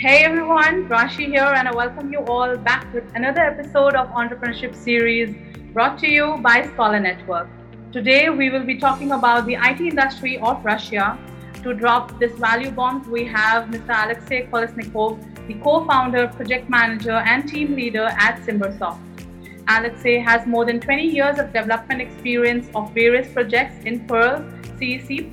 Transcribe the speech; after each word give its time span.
Hey 0.00 0.24
everyone, 0.24 0.88
Rashi 0.88 1.26
here, 1.26 1.52
and 1.56 1.68
I 1.68 1.74
welcome 1.74 2.10
you 2.10 2.20
all 2.20 2.56
back 2.56 2.90
with 2.94 3.04
another 3.14 3.42
episode 3.42 3.94
of 3.94 4.08
Entrepreneurship 4.08 4.74
Series 4.74 5.36
brought 5.74 5.98
to 5.98 6.08
you 6.08 6.38
by 6.38 6.66
Scholar 6.68 6.98
Network. 6.98 7.48
Today 7.92 8.30
we 8.30 8.48
will 8.48 8.64
be 8.64 8.78
talking 8.78 9.12
about 9.12 9.44
the 9.44 9.56
IT 9.56 9.78
industry 9.78 10.38
of 10.38 10.64
Russia. 10.64 11.18
To 11.64 11.74
drop 11.74 12.18
this 12.18 12.32
value 12.38 12.70
bomb, 12.70 13.10
we 13.10 13.26
have 13.26 13.68
Mr. 13.68 13.90
Alexey 14.04 14.48
Kolesnikov, 14.50 15.18
the 15.46 15.52
co-founder, 15.62 16.28
project 16.28 16.70
manager, 16.70 17.18
and 17.32 17.46
team 17.46 17.76
leader 17.76 18.06
at 18.26 18.40
SimbirSoft. 18.40 19.00
Alexey 19.68 20.18
has 20.18 20.46
more 20.46 20.64
than 20.64 20.80
20 20.80 21.02
years 21.04 21.38
of 21.38 21.52
development 21.52 22.00
experience 22.00 22.70
of 22.74 22.90
various 22.94 23.30
projects 23.34 23.84
in 23.84 24.06
Perl, 24.06 24.50
C, 24.78 24.98
C++, 24.98 25.30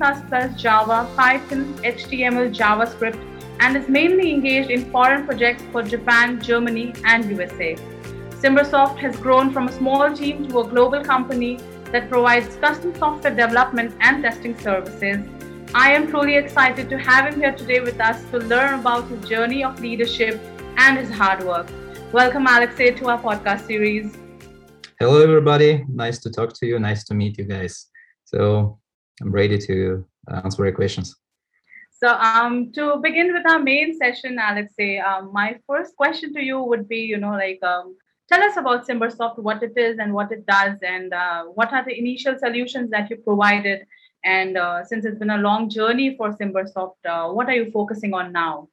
Java, 0.58 1.08
Python, 1.16 1.72
HTML, 1.78 2.54
JavaScript, 2.54 3.27
and 3.60 3.76
is 3.76 3.88
mainly 3.88 4.32
engaged 4.32 4.70
in 4.70 4.90
foreign 4.90 5.26
projects 5.26 5.62
for 5.72 5.82
Japan, 5.82 6.40
Germany, 6.40 6.94
and 7.04 7.24
USA. 7.30 7.76
SimbirSoft 8.30 8.98
has 8.98 9.16
grown 9.16 9.52
from 9.52 9.68
a 9.68 9.72
small 9.72 10.14
team 10.14 10.48
to 10.48 10.60
a 10.60 10.68
global 10.68 11.02
company 11.04 11.58
that 11.92 12.08
provides 12.08 12.54
custom 12.56 12.94
software 12.94 13.34
development 13.34 13.94
and 14.00 14.22
testing 14.22 14.56
services. 14.58 15.26
I 15.74 15.92
am 15.92 16.08
truly 16.08 16.36
excited 16.36 16.88
to 16.90 16.98
have 16.98 17.32
him 17.32 17.40
here 17.40 17.52
today 17.52 17.80
with 17.80 18.00
us 18.00 18.22
to 18.30 18.38
learn 18.38 18.80
about 18.80 19.08
his 19.08 19.28
journey 19.28 19.64
of 19.64 19.80
leadership 19.80 20.40
and 20.76 20.98
his 20.98 21.10
hard 21.10 21.44
work. 21.44 21.66
Welcome, 22.12 22.46
Alexey, 22.46 22.92
to 22.92 23.08
our 23.08 23.20
podcast 23.20 23.66
series. 23.66 24.16
Hello, 25.00 25.22
everybody. 25.22 25.84
Nice 25.88 26.18
to 26.20 26.30
talk 26.30 26.54
to 26.54 26.66
you. 26.66 26.78
Nice 26.78 27.04
to 27.04 27.14
meet 27.14 27.36
you 27.38 27.44
guys. 27.44 27.86
So 28.24 28.78
I'm 29.20 29.30
ready 29.30 29.58
to 29.58 30.04
uh, 30.30 30.40
answer 30.44 30.64
your 30.64 30.74
questions. 30.74 31.14
So, 32.00 32.08
um, 32.14 32.70
to 32.74 32.98
begin 33.02 33.32
with 33.32 33.44
our 33.50 33.58
main 33.58 33.98
session, 33.98 34.38
Alexey, 34.38 35.00
um, 35.00 35.32
my 35.32 35.58
first 35.66 35.96
question 35.96 36.32
to 36.34 36.40
you 36.40 36.62
would 36.62 36.88
be, 36.88 36.98
you 36.98 37.16
know, 37.16 37.32
like, 37.32 37.60
um, 37.64 37.96
tell 38.28 38.40
us 38.40 38.56
about 38.56 38.86
SimbirSoft, 38.86 39.38
what 39.38 39.64
it 39.64 39.76
is 39.76 39.98
and 39.98 40.14
what 40.14 40.30
it 40.30 40.46
does, 40.46 40.76
and 40.82 41.12
uh, 41.12 41.44
what 41.46 41.72
are 41.72 41.84
the 41.84 41.98
initial 41.98 42.38
solutions 42.38 42.90
that 42.90 43.10
you 43.10 43.16
provided. 43.16 43.80
And 44.24 44.56
uh, 44.56 44.84
since 44.84 45.04
it's 45.04 45.18
been 45.18 45.30
a 45.30 45.38
long 45.38 45.68
journey 45.68 46.16
for 46.16 46.30
SimbirSoft, 46.36 46.94
uh, 47.04 47.32
what 47.32 47.48
are 47.48 47.56
you 47.56 47.72
focusing 47.72 48.14
on 48.14 48.32
now? 48.32 48.68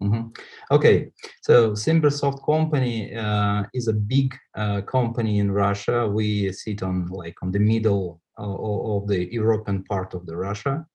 Mm-hmm. 0.00 0.28
Okay, 0.70 1.10
so 1.42 1.72
SimbirSoft 1.72 2.46
company 2.46 3.12
uh, 3.12 3.64
is 3.74 3.88
a 3.88 3.92
big 3.92 4.36
uh, 4.54 4.82
company 4.82 5.40
in 5.40 5.50
Russia. 5.50 6.06
We 6.06 6.52
sit 6.52 6.84
on 6.84 7.08
like 7.08 7.42
on 7.42 7.50
the 7.50 7.58
middle 7.58 8.20
uh, 8.38 8.54
of 8.96 9.08
the 9.08 9.32
European 9.32 9.82
part 9.82 10.14
of 10.14 10.26
the 10.26 10.36
Russia 10.36 10.86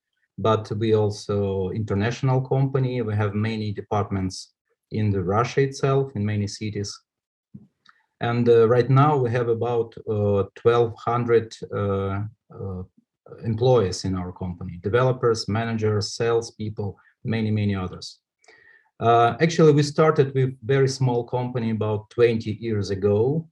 but 0.42 0.72
we 0.78 0.94
also 0.96 1.70
international 1.70 2.42
company. 2.42 3.02
We 3.02 3.16
have 3.16 3.34
many 3.34 3.72
departments 3.72 4.54
in 4.92 5.12
the 5.12 5.24
Russia 5.24 5.62
itself, 5.62 6.12
in 6.16 6.26
many 6.26 6.48
cities. 6.48 6.98
And 8.20 8.48
uh, 8.48 8.68
right 8.68 8.90
now 8.90 9.18
we 9.18 9.32
have 9.32 9.48
about 9.48 9.96
uh, 10.08 10.44
1,200 10.62 11.56
uh, 11.74 11.78
uh, 11.78 12.84
employees 13.44 14.06
in 14.06 14.16
our 14.16 14.32
company, 14.32 14.80
developers, 14.84 15.48
managers, 15.48 16.16
salespeople, 16.16 16.98
many, 17.24 17.52
many 17.52 17.76
others. 17.76 18.20
Uh, 19.00 19.36
actually, 19.42 19.74
we 19.74 19.82
started 19.82 20.34
with 20.36 20.56
very 20.64 20.88
small 20.88 21.24
company 21.24 21.72
about 21.72 22.10
20 22.12 22.52
years 22.60 22.92
ago, 22.92 23.48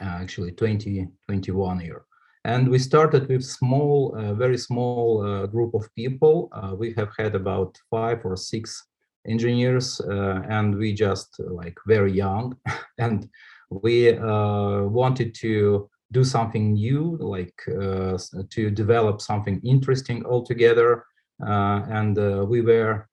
uh, 0.00 0.18
actually 0.22 0.52
20, 0.52 1.06
21 1.26 1.80
year. 1.80 2.04
And 2.44 2.68
we 2.68 2.78
started 2.78 3.28
with 3.28 3.44
small, 3.44 4.14
uh, 4.16 4.34
very 4.34 4.58
small 4.58 5.24
uh, 5.24 5.46
group 5.46 5.74
of 5.74 5.88
people. 5.94 6.48
Uh, 6.52 6.74
we 6.76 6.92
have 6.94 7.10
had 7.16 7.34
about 7.34 7.78
five 7.88 8.24
or 8.24 8.36
six 8.36 8.84
engineers, 9.28 10.00
uh, 10.00 10.42
and 10.48 10.76
we 10.76 10.92
just 10.92 11.38
like 11.38 11.78
very 11.86 12.12
young, 12.12 12.56
and 12.98 13.28
we 13.70 14.16
uh, 14.18 14.82
wanted 14.82 15.34
to 15.36 15.88
do 16.10 16.24
something 16.24 16.72
new, 16.74 17.16
like 17.20 17.54
uh, 17.68 18.18
to 18.50 18.70
develop 18.70 19.20
something 19.20 19.60
interesting 19.64 20.26
altogether. 20.26 21.04
and 21.38 22.16
we 22.48 22.60
were 22.60 23.08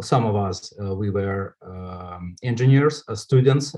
some 0.00 0.24
of 0.24 0.36
us 0.36 0.72
we 0.96 1.10
were 1.10 1.56
um, 1.62 2.34
engineers 2.42 3.04
students 3.14 3.74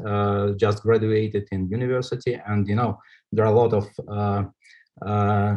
just 0.57 0.83
graduated 0.83 1.49
in 1.51 1.69
university 1.69 2.41
and 2.47 2.69
you 2.69 2.77
know 2.77 2.99
there 3.33 3.45
are 3.45 3.53
a 3.53 3.57
lot 3.57 3.73
of 3.73 3.87
uh, 4.09 4.45
uh, 5.07 5.57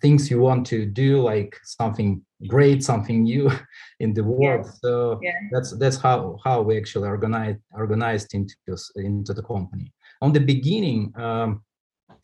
things 0.00 0.30
you 0.30 0.40
want 0.40 0.66
to 0.66 0.86
do, 0.86 1.20
like 1.20 1.56
something 1.64 2.22
great, 2.46 2.82
something 2.82 3.22
new 3.22 3.50
in 4.00 4.14
the 4.14 4.24
world. 4.24 4.64
Yes. 4.66 4.78
So 4.80 5.20
yeah. 5.22 5.32
that's 5.50 5.76
that's 5.78 5.96
how 5.96 6.38
how 6.44 6.62
we 6.62 6.76
actually 6.76 7.08
organized 7.08 7.60
organized 7.74 8.34
into 8.34 8.54
into 8.96 9.32
the 9.32 9.42
company. 9.42 9.92
On 10.20 10.32
the 10.32 10.40
beginning, 10.40 11.12
um, 11.16 11.62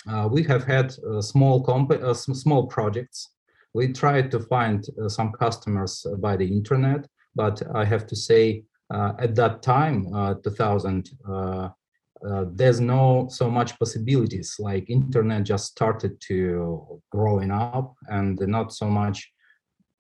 uh, 0.08 0.28
we 0.30 0.42
have 0.44 0.64
had 0.64 0.94
uh, 1.10 1.20
small 1.20 1.62
comp 1.62 1.90
uh, 1.90 2.14
small 2.14 2.66
projects. 2.66 3.28
We 3.74 3.92
tried 3.92 4.30
to 4.30 4.40
find 4.40 4.84
uh, 5.02 5.08
some 5.08 5.32
customers 5.32 6.06
by 6.18 6.36
the 6.36 6.46
internet, 6.46 7.06
but 7.34 7.62
I 7.74 7.84
have 7.84 8.06
to 8.06 8.16
say, 8.16 8.64
uh, 8.92 9.12
at 9.18 9.34
that 9.36 9.62
time, 9.62 10.06
2000 10.42 11.10
uh, 11.28 12.44
there's 12.52 12.80
no 12.80 13.28
so 13.30 13.48
much 13.48 13.78
possibilities. 13.78 14.56
Like 14.58 14.90
internet 14.90 15.44
just 15.44 15.66
started 15.66 16.20
to 16.22 17.00
growing 17.12 17.52
up 17.52 17.94
and 18.08 18.36
not 18.40 18.72
so 18.72 18.88
much 18.88 19.30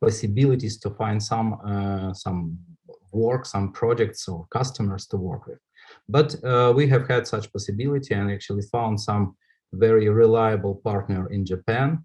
possibilities 0.00 0.78
to 0.80 0.90
find 0.90 1.22
some 1.22 1.58
some 2.14 2.58
work 3.12 3.46
some 3.46 3.72
projects 3.72 4.28
or 4.28 4.46
customers 4.50 5.06
to 5.06 5.16
work 5.16 5.46
with. 5.46 5.58
But 6.08 6.34
uh, 6.44 6.72
we 6.74 6.86
have 6.88 7.08
had 7.08 7.26
such 7.26 7.52
possibility 7.52 8.14
and 8.14 8.30
actually 8.30 8.62
found 8.72 9.00
some 9.00 9.36
very 9.72 10.08
reliable 10.08 10.76
partner 10.76 11.30
in 11.30 11.44
japan 11.44 12.02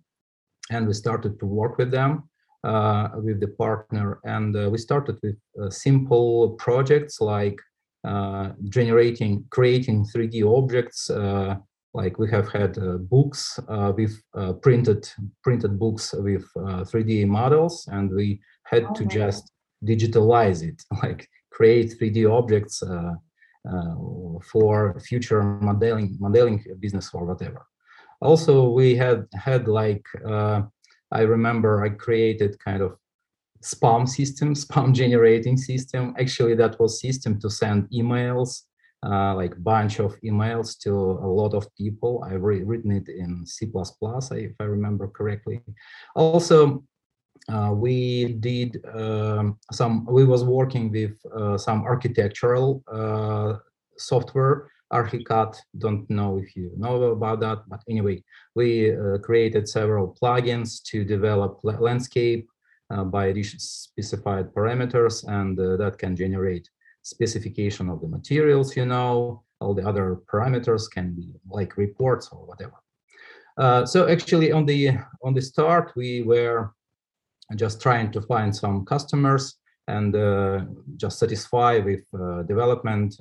and 0.72 0.88
we 0.88 0.94
started 0.94 1.40
to 1.40 1.46
work 1.46 1.78
with 1.78 1.92
them 1.92 2.24
uh, 2.64 3.10
with 3.16 3.40
the 3.40 3.48
partner 3.48 4.20
and 4.24 4.56
uh, 4.56 4.70
we 4.70 4.78
started 4.78 5.18
with 5.22 5.38
uh, 5.62 5.70
simple 5.70 6.52
projects 6.52 7.20
like 7.20 7.60
uh, 8.06 8.50
generating, 8.70 9.46
creating 9.50 10.06
3D 10.06 10.44
objects. 10.46 11.10
Uh, 11.10 11.56
like 11.94 12.18
we 12.18 12.30
have 12.30 12.52
had 12.52 12.78
uh, 12.78 12.98
books 12.98 13.60
with 13.96 14.20
printed 14.62 15.08
printed 15.44 15.78
books 15.78 16.14
with 16.18 16.44
3D 16.56 17.28
models, 17.28 17.88
and 17.92 18.10
we 18.12 18.42
had 18.66 18.84
okay. 18.84 18.94
to 18.96 19.06
just 19.06 19.52
digitalize 19.86 20.64
it, 20.64 20.84
like 21.04 21.30
create 21.52 21.94
3D 22.00 22.30
objects 22.30 22.82
uh, 22.82 23.14
for 24.52 25.00
future 25.00 25.44
modeling 25.44 26.18
modeling 26.20 26.62
business 26.80 27.10
or 27.14 27.26
whatever. 27.26 27.66
Also, 28.24 28.70
we 28.70 28.96
had 28.96 29.28
had 29.34 29.68
like 29.68 30.06
uh, 30.26 30.62
I 31.12 31.22
remember 31.22 31.84
I 31.84 31.90
created 31.90 32.58
kind 32.60 32.82
of 32.82 32.98
spam 33.64 34.08
system, 34.08 34.54
spam 34.64 34.94
generating 34.94 35.58
system. 35.58 36.16
Actually, 36.20 36.56
that 36.56 36.80
was 36.80 37.02
system 37.02 37.40
to 37.42 37.50
send 37.50 37.90
emails, 37.92 38.64
uh, 39.06 39.36
like 39.36 39.62
bunch 39.64 40.00
of 40.00 40.20
emails 40.22 40.78
to 40.80 40.92
a 40.92 41.30
lot 41.40 41.54
of 41.54 41.68
people. 41.76 42.24
I've 42.26 42.42
re 42.42 42.64
written 42.64 42.92
it 42.92 43.10
in 43.10 43.46
C++, 43.46 43.70
if 43.72 44.56
I 44.60 44.64
remember 44.64 45.08
correctly. 45.08 45.62
Also, 46.16 46.84
uh, 47.50 47.72
we 47.74 48.34
did 48.40 48.84
um, 48.96 49.58
some, 49.72 50.06
we 50.06 50.24
was 50.24 50.44
working 50.44 50.92
with 50.92 51.14
uh, 51.36 51.58
some 51.58 51.84
architectural 51.84 52.84
uh, 52.92 53.58
software, 53.98 54.70
Archicad, 54.94 55.56
don't 55.78 56.08
know 56.10 56.38
if 56.38 56.56
you 56.56 56.72
know 56.78 57.02
about 57.04 57.40
that, 57.42 57.60
but 57.68 57.82
anyway, 57.90 58.24
we 58.56 58.96
uh, 58.96 59.18
created 59.18 59.68
several 59.68 60.16
plugins 60.22 60.82
to 60.84 61.04
develop 61.04 61.60
landscape 61.64 62.48
uh, 62.94 63.04
by 63.04 63.34
specified 63.42 64.54
parameters 64.54 65.28
and 65.28 65.60
uh, 65.60 65.78
that 65.78 65.98
can 65.98 66.16
generate 66.16 66.70
specification 67.02 67.90
of 67.90 68.02
the 68.02 68.08
materials 68.08 68.76
you 68.78 68.86
know. 68.86 69.44
All 69.60 69.74
the 69.74 69.88
other 69.88 70.20
parameters 70.32 70.92
can 70.92 71.14
be 71.14 71.34
like 71.50 71.78
reports 71.78 72.30
or 72.32 72.46
whatever. 72.46 72.78
Uh, 73.58 73.86
so 73.86 74.08
actually 74.10 74.52
on 74.52 74.66
the 74.66 74.98
on 75.24 75.34
the 75.34 75.42
start 75.42 75.94
we 75.96 76.24
were 76.24 76.74
just 77.56 77.82
trying 77.82 78.12
to 78.12 78.22
find 78.22 78.56
some 78.56 78.86
customers 78.86 79.56
and 79.88 80.16
uh, 80.16 80.62
just 80.98 81.20
satisfy 81.20 81.80
with 81.80 82.04
uh, 82.14 82.44
development 82.44 83.16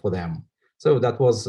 for 0.00 0.10
them. 0.10 0.44
So 0.78 0.98
that 0.98 1.20
was 1.20 1.48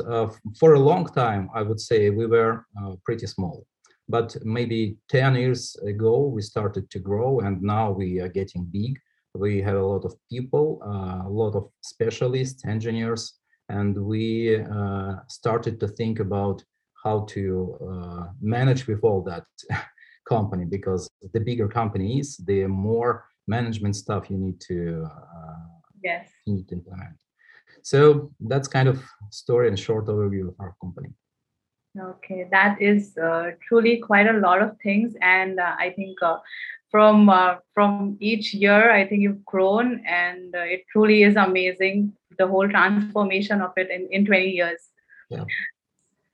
for 0.60 0.74
a 0.74 0.80
long 0.80 1.06
time 1.06 1.50
i 1.56 1.62
would 1.62 1.80
say 1.80 2.10
we 2.10 2.26
were 2.26 2.66
pretty 3.06 3.28
small. 3.28 3.66
But 4.10 4.36
maybe 4.44 4.98
10 5.10 5.36
years 5.36 5.76
ago 5.88 6.28
we 6.28 6.42
started 6.42 6.90
to 6.92 7.00
grow 7.00 7.40
and 7.40 7.62
now 7.62 7.92
we 7.92 8.20
are 8.20 8.28
getting 8.28 8.66
big. 8.66 9.00
We 9.34 9.62
have 9.62 9.78
a 9.78 9.86
lot 9.86 10.04
of 10.04 10.14
people 10.30 10.82
uh, 10.86 11.28
a 11.28 11.32
lot 11.32 11.56
of 11.56 11.70
specialists 11.82 12.66
engineers 12.66 13.40
and 13.70 13.98
we 13.98 14.58
uh, 14.62 15.16
started 15.30 15.80
to 15.80 15.88
think 15.88 16.20
about 16.20 16.62
how 17.04 17.22
to 17.30 17.78
uh, 17.90 18.26
manage 18.42 18.86
with 18.88 19.04
all 19.04 19.22
that 19.24 19.46
company 20.30 20.66
because 20.66 21.10
the 21.34 21.40
bigger 21.40 21.68
company 21.68 22.20
is 22.20 22.38
the 22.46 22.68
more 22.68 23.26
management 23.48 23.96
stuff 23.96 24.30
you 24.30 24.38
need 24.38 24.60
to 24.60 25.08
yes. 26.04 26.28
you 26.46 26.56
need 26.56 26.68
to 26.68 26.76
implement. 26.76 27.16
So 27.84 28.32
that's 28.40 28.68
kind 28.68 28.88
of 28.88 29.04
story 29.30 29.68
and 29.68 29.78
short 29.78 30.08
overview 30.08 30.50
of 30.50 30.56
our 30.60 30.76
company. 30.82 31.10
Okay, 32.00 32.48
that 32.52 32.82
is 32.82 33.18
uh, 33.18 33.52
truly 33.68 33.98
quite 33.98 34.28
a 34.28 34.40
lot 34.40 34.62
of 34.62 34.78
things, 34.82 35.14
and 35.22 35.60
uh, 35.60 35.76
I 35.78 35.90
think 35.90 36.18
uh, 36.22 36.38
from 36.90 37.30
uh, 37.30 37.56
from 37.74 38.18
each 38.22 38.54
year, 38.54 38.92
I 38.92 39.06
think 39.06 39.22
you've 39.22 39.44
grown, 39.44 40.02
and 40.06 40.56
uh, 40.56 40.60
it 40.60 40.86
truly 40.92 41.24
is 41.24 41.36
amazing 41.36 42.14
the 42.38 42.48
whole 42.48 42.70
transformation 42.70 43.62
of 43.62 43.72
it 43.76 43.90
in, 43.90 44.08
in 44.12 44.26
20 44.26 44.46
years. 44.46 44.80
Yeah. 45.30 45.44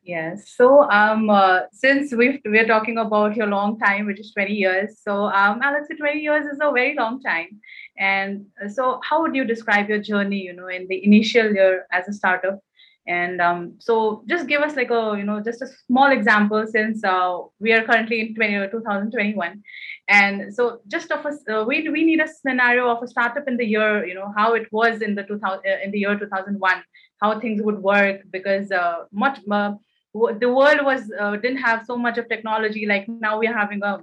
Yes. 0.08 0.54
So, 0.56 0.90
um, 0.90 1.30
uh, 1.30 1.64
since 1.74 2.14
we 2.16 2.42
we're 2.46 2.66
talking 2.66 2.98
about 2.98 3.36
your 3.36 3.48
long 3.48 3.78
time, 3.78 4.06
which 4.06 4.22
is 4.22 4.32
20 4.32 4.54
years, 4.54 5.00
so 5.04 5.26
um, 5.26 5.60
Alex, 5.62 5.90
20 5.98 6.20
years 6.20 6.46
is 6.46 6.60
a 6.62 6.72
very 6.72 6.96
long 6.96 7.22
time. 7.22 7.60
And 8.00 8.46
so, 8.74 9.02
how 9.04 9.22
would 9.22 9.36
you 9.36 9.44
describe 9.44 9.90
your 9.90 10.00
journey? 10.00 10.44
You 10.44 10.54
know, 10.54 10.68
in 10.70 10.88
the 10.88 11.04
initial 11.04 11.52
year 11.54 11.88
as 11.92 12.08
a 12.08 12.14
startup, 12.14 12.62
and 13.06 13.42
um, 13.42 13.76
so 13.80 14.24
just 14.28 14.48
give 14.48 14.62
us 14.62 14.78
like 14.78 14.92
a 14.92 15.16
you 15.18 15.26
know 15.26 15.42
just 15.42 15.62
a 15.62 15.68
small 15.88 16.10
example 16.12 16.66
since 16.68 17.04
uh, 17.04 17.40
we 17.60 17.74
are 17.74 17.84
currently 17.84 18.22
in 18.22 18.36
20, 18.36 18.70
2021 18.70 19.62
and 20.10 20.54
so 20.54 20.80
just 20.88 21.12
of 21.12 21.26
a 21.26 21.32
uh, 21.54 21.64
we, 21.66 21.88
we 21.90 22.04
need 22.04 22.20
a 22.22 22.28
scenario 22.28 22.90
of 22.90 23.02
a 23.04 23.08
startup 23.08 23.48
in 23.48 23.58
the 23.58 23.66
year 23.66 24.06
you 24.06 24.14
know 24.14 24.34
how 24.38 24.54
it 24.54 24.68
was 24.72 25.02
in 25.02 25.16
the 25.16 25.24
2000 25.24 25.60
uh, 25.66 25.78
in 25.84 25.92
the 25.92 26.00
year 26.00 26.18
2001 26.18 26.84
how 27.22 27.40
things 27.40 27.62
would 27.62 27.80
work 27.80 28.22
because 28.32 28.72
uh, 28.72 29.06
much 29.12 29.40
uh, 29.50 29.74
the 30.14 30.52
world 30.52 30.84
was 30.84 31.12
uh, 31.20 31.36
didn't 31.38 31.58
have 31.58 31.86
so 31.86 31.98
much 31.98 32.18
of 32.18 32.28
technology 32.30 32.86
like 32.86 33.08
now 33.08 33.40
we're 33.40 33.58
having 33.58 33.84
a 33.84 34.00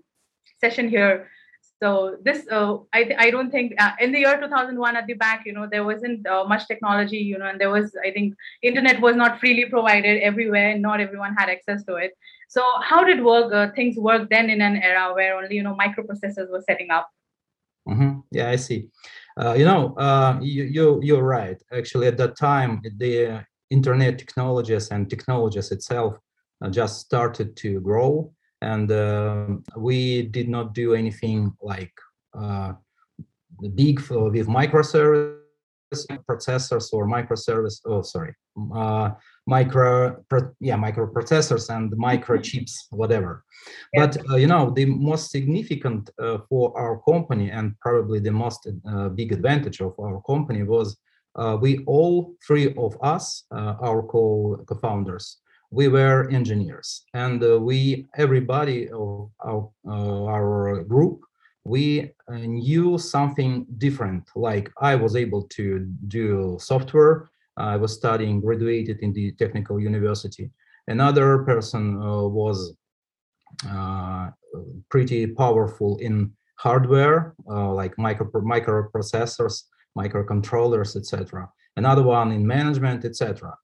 session 0.61 0.89
here. 0.89 1.29
So 1.83 2.17
this 2.23 2.47
uh, 2.51 2.77
I, 2.93 3.15
I 3.19 3.31
don't 3.31 3.51
think 3.51 3.75
uh, 3.79 3.93
in 4.01 4.13
the 4.13 4.21
year 4.21 4.41
2001 4.41 4.97
at 4.97 5.07
the 5.07 5.15
back 5.15 5.43
you 5.45 5.53
know 5.53 5.67
there 5.71 5.85
wasn't 5.85 6.27
uh, 6.27 6.45
much 6.45 6.67
technology 6.67 7.19
you 7.19 7.37
know 7.37 7.47
and 7.47 7.61
there 7.61 7.71
was 7.71 7.97
i 8.07 8.11
think 8.11 8.35
internet 8.63 9.01
was 9.01 9.17
not 9.17 9.41
freely 9.41 9.67
provided 9.67 10.23
everywhere 10.23 10.71
and 10.71 10.81
not 10.81 11.01
everyone 11.01 11.35
had 11.35 11.49
access 11.49 11.85
to 11.85 11.97
it. 11.97 12.13
So 12.49 12.63
how 12.81 13.03
did 13.05 13.25
work 13.25 13.53
uh, 13.53 13.73
things 13.75 13.97
work 13.97 14.31
then 14.31 14.51
in 14.51 14.61
an 14.61 14.77
era 14.77 15.13
where 15.15 15.37
only 15.37 15.57
you 15.57 15.63
know 15.63 15.77
microprocessors 15.85 16.51
were 16.51 16.65
setting 16.69 16.91
up? 16.91 17.11
Mm-hmm. 17.89 18.21
yeah 18.31 18.49
i 18.49 18.57
see. 18.57 18.89
Uh, 19.37 19.55
you 19.59 19.65
know 19.65 19.95
uh, 19.97 20.39
you, 20.41 20.65
you 20.65 21.01
you're 21.03 21.29
right. 21.39 21.61
Actually 21.73 22.07
at 22.07 22.17
that 22.19 22.37
time 22.37 22.81
the 23.03 23.45
internet 23.77 24.15
technologies 24.19 24.87
and 24.93 25.11
technologies 25.15 25.69
itself 25.77 26.13
uh, 26.63 26.71
just 26.71 26.95
started 27.01 27.49
to 27.63 27.81
grow. 27.81 28.33
And 28.63 28.91
uh, 28.91 29.47
we 29.77 29.99
did 30.37 30.49
not 30.49 30.67
do 30.75 30.95
anything 30.95 31.53
like 31.61 31.95
uh, 32.43 32.73
big 33.75 34.01
for, 34.01 34.31
with 34.31 34.49
microservice 34.49 35.45
processors 36.29 36.87
or 36.93 37.07
microservice 37.07 37.81
oh 37.87 38.03
sorry 38.03 38.35
uh, 38.75 39.11
micro 39.47 40.17
yeah 40.61 40.77
microprocessors 40.77 41.75
and 41.75 41.93
microchips 41.93 42.73
whatever. 42.91 43.45
Yeah. 43.93 44.07
but 44.07 44.31
uh, 44.31 44.37
you 44.37 44.47
know 44.47 44.71
the 44.71 44.87
most 44.87 45.31
significant 45.31 46.11
uh, 46.19 46.39
for 46.49 46.77
our 46.79 47.01
company 47.11 47.51
and 47.51 47.79
probably 47.81 48.21
the 48.21 48.33
most 48.33 48.61
uh, 48.91 49.09
big 49.09 49.33
advantage 49.33 49.81
of 49.81 49.93
our 49.99 50.21
company 50.23 50.63
was 50.63 50.97
we 51.61 51.79
all 51.87 52.35
three 52.47 52.75
of 52.77 52.97
us, 53.03 53.45
uh, 53.51 53.75
our 53.83 54.03
co 54.03 54.63
co-founders, 54.67 55.39
we 55.71 55.89
were 55.89 56.29
engineers, 56.31 57.05
and 57.15 57.43
uh, 57.43 57.59
we 57.61 58.07
everybody 58.17 58.89
of 58.91 59.31
our, 59.45 59.71
our 59.87 60.85
group 60.85 61.21
we 61.65 62.11
knew 62.29 62.99
something 62.99 63.67
different. 63.79 64.29
Like 64.37 64.71
I 64.81 64.95
was 64.95 65.17
able 65.17 65.45
to 65.57 65.81
do 66.09 66.59
software. 66.61 67.31
I 67.57 67.77
was 67.77 67.95
studying, 67.95 68.41
graduated 68.41 68.99
in 69.01 69.13
the 69.13 69.33
technical 69.33 69.81
university. 69.81 70.51
Another 70.89 71.39
person 71.45 71.99
was 71.99 72.77
pretty 74.91 75.27
powerful 75.27 75.97
in 75.99 76.33
hardware, 76.57 77.35
uh, 77.49 77.73
like 77.73 77.97
micro 77.99 78.27
microprocessors, 78.31 79.65
microcontrollers, 79.97 80.97
etc. 80.97 81.49
Another 81.77 82.03
one 82.03 82.33
in 82.33 82.47
management, 82.47 83.05
etc. 83.05 83.57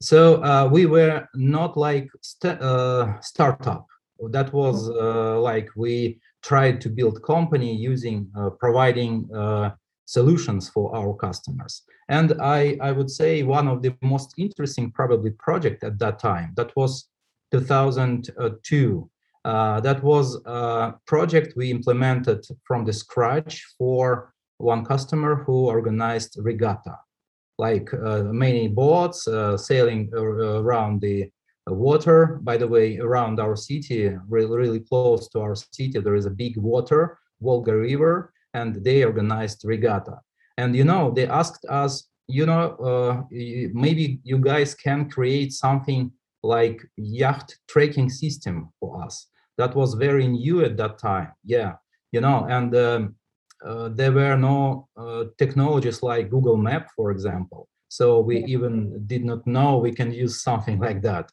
So 0.00 0.42
uh, 0.42 0.68
we 0.70 0.86
were 0.86 1.28
not 1.34 1.76
like 1.76 2.10
st 2.22 2.60
uh, 2.60 3.20
startup. 3.20 3.86
That 4.30 4.52
was 4.52 4.88
uh, 4.90 5.40
like 5.40 5.68
we 5.76 6.20
tried 6.42 6.80
to 6.80 6.88
build 6.88 7.22
company 7.22 7.72
using 7.74 8.28
uh, 8.36 8.50
providing 8.50 9.28
uh, 9.34 9.70
solutions 10.04 10.68
for 10.68 10.94
our 10.94 11.14
customers. 11.14 11.82
And 12.08 12.34
I, 12.40 12.76
I 12.80 12.92
would 12.92 13.10
say 13.10 13.42
one 13.42 13.68
of 13.68 13.80
the 13.82 13.94
most 14.02 14.34
interesting 14.36 14.90
probably 14.90 15.30
project 15.30 15.84
at 15.84 15.98
that 16.00 16.18
time, 16.18 16.52
that 16.56 16.74
was 16.76 17.08
2002. 17.52 19.10
Uh, 19.44 19.80
that 19.80 20.02
was 20.02 20.40
a 20.46 20.94
project 21.06 21.54
we 21.56 21.70
implemented 21.70 22.44
from 22.64 22.84
the 22.84 22.92
scratch 22.92 23.64
for 23.78 24.32
one 24.62 24.84
customer 24.84 25.42
who 25.44 25.66
organized 25.66 26.36
regatta, 26.38 26.96
like 27.58 27.92
uh, 27.92 28.22
many 28.24 28.68
boats 28.68 29.26
uh, 29.26 29.56
sailing 29.56 30.10
around 30.14 31.00
the 31.00 31.28
water. 31.66 32.38
By 32.42 32.56
the 32.56 32.68
way, 32.68 32.98
around 32.98 33.40
our 33.40 33.56
city, 33.56 34.16
really, 34.28 34.56
really 34.56 34.80
close 34.80 35.28
to 35.30 35.40
our 35.40 35.54
city, 35.54 35.98
there 35.98 36.14
is 36.14 36.26
a 36.26 36.30
big 36.30 36.56
water, 36.56 37.18
Volga 37.40 37.76
River, 37.76 38.32
and 38.54 38.84
they 38.84 39.04
organized 39.04 39.64
regatta. 39.64 40.20
And 40.58 40.76
you 40.76 40.84
know, 40.84 41.10
they 41.10 41.26
asked 41.26 41.64
us, 41.68 42.08
you 42.28 42.46
know, 42.46 42.76
uh, 42.76 43.22
maybe 43.30 44.20
you 44.22 44.38
guys 44.38 44.74
can 44.74 45.10
create 45.10 45.52
something 45.52 46.12
like 46.42 46.82
yacht 46.96 47.54
tracking 47.68 48.10
system 48.10 48.72
for 48.78 49.02
us. 49.02 49.28
That 49.58 49.74
was 49.74 49.94
very 49.94 50.26
new 50.26 50.64
at 50.64 50.76
that 50.76 50.98
time. 50.98 51.32
Yeah, 51.44 51.74
you 52.12 52.20
know, 52.20 52.46
and 52.48 52.74
um, 52.76 53.04
uh, 53.04 53.08
there 53.94 54.12
were 54.12 54.36
no 54.36 54.88
uh, 54.96 55.24
technologies 55.38 56.02
like 56.02 56.30
Google 56.30 56.56
Map, 56.56 56.88
for 56.96 57.10
example. 57.10 57.68
So 57.88 58.20
we 58.20 58.42
even 58.44 59.06
did 59.06 59.22
not 59.24 59.46
know 59.46 59.76
we 59.76 59.92
can 59.92 60.12
use 60.12 60.42
something 60.42 60.78
like 60.86 61.02
that, 61.02 61.30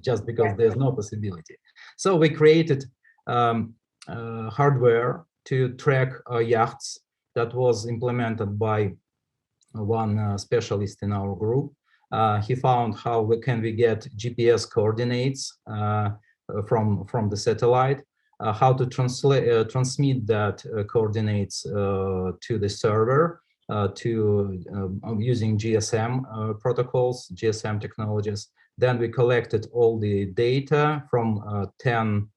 just 0.00 0.26
because 0.26 0.56
there's 0.56 0.76
no 0.76 0.92
possibility. 0.92 1.56
So 1.96 2.16
we 2.16 2.28
created 2.28 2.84
um, 3.26 3.74
uh, 4.08 4.50
hardware 4.50 5.24
to 5.44 5.74
track 5.74 6.12
uh, 6.30 6.38
yachts 6.38 6.98
that 7.34 7.54
was 7.54 7.86
implemented 7.86 8.58
by 8.58 8.92
one 9.72 10.18
uh, 10.18 10.36
specialist 10.38 11.02
in 11.02 11.12
our 11.12 11.34
group. 11.34 11.72
Uh, 12.10 12.40
he 12.42 12.54
found 12.54 12.94
how 12.96 13.22
we 13.22 13.38
can 13.38 13.62
we 13.62 13.72
get 13.72 14.06
GPS 14.16 14.68
coordinates 14.68 15.58
from 16.68 17.06
from 17.06 17.30
the 17.30 17.36
satellite 17.36 18.00
uh, 18.00 18.11
how 18.50 18.72
to 18.72 18.86
translate 18.86 19.48
uh, 19.48 19.64
transmit 19.64 20.26
that 20.26 20.64
uh, 20.66 20.82
coordinates 20.84 21.62
to 21.62 22.58
the 22.58 22.68
server 22.68 23.40
to 23.94 24.62
um, 24.74 25.20
using 25.20 25.56
GSM 25.56 26.58
protocols, 26.60 27.30
GSM 27.34 27.80
technologies. 27.80 28.48
Then 28.76 28.98
we 28.98 29.08
collected 29.08 29.66
all 29.72 29.98
the 29.98 30.26
data 30.26 31.04
from 31.10 31.70
10 31.78 32.28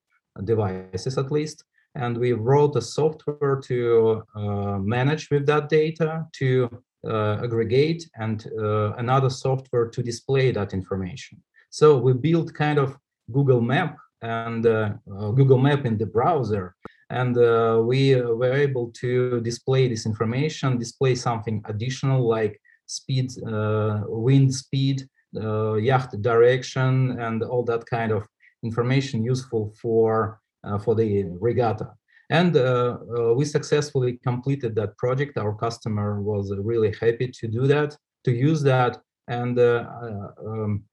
devices 0.44 1.18
at 1.18 1.32
least 1.32 1.64
and 1.96 2.18
we 2.18 2.34
wrote 2.34 2.76
a 2.76 2.82
software 2.82 3.60
to 3.62 4.24
uh, 4.36 4.78
manage 4.80 5.30
with 5.32 5.46
that 5.46 5.70
data 5.70 6.26
to 6.34 6.70
uh, 7.08 7.40
aggregate 7.44 8.08
and 8.16 8.48
uh, 8.60 8.94
another 8.94 9.30
software 9.30 9.88
to 9.88 10.04
display 10.04 10.52
that 10.52 10.74
information 10.74 11.42
so 11.70 11.98
we 11.98 12.14
built 12.14 12.54
kind 12.54 12.80
of 12.80 12.98
google 13.32 13.62
map 13.62 13.98
and 14.26 14.66
uh, 14.66 14.94
uh, 15.12 15.30
Google 15.32 15.58
Map 15.58 15.86
in 15.86 15.98
the 15.98 16.06
browser. 16.06 16.76
And 17.10 17.38
uh, 17.38 17.82
we 17.84 18.16
were 18.16 18.54
able 18.68 18.92
to 19.02 19.40
display 19.42 19.88
this 19.88 20.06
information, 20.06 20.78
display 20.78 21.14
something 21.16 21.62
additional 21.66 22.28
like 22.28 22.60
speed, 22.88 23.30
wind 24.28 24.54
speed, 24.54 25.08
yacht 25.90 26.10
direction, 26.22 27.20
and 27.20 27.44
all 27.44 27.64
that 27.66 27.86
kind 27.86 28.12
of 28.12 28.24
information 28.64 29.24
useful 29.24 29.74
for 29.82 30.40
for 30.84 30.96
the 30.96 31.26
regatta. 31.40 31.88
And 32.30 32.58
uh, 32.58 32.98
uh, 33.18 33.34
we 33.34 33.46
successfully 33.46 34.20
completed 34.24 34.74
that 34.76 34.98
project. 34.98 35.38
Our 35.38 35.54
customer 35.54 36.22
was 36.22 36.52
really 36.58 36.94
happy 37.00 37.28
to 37.40 37.48
do 37.48 37.68
that, 37.68 37.96
to 38.24 38.32
use 38.32 38.64
that. 38.64 38.98
And 39.28 39.60
uh, 39.60 39.86
um, 40.44 40.84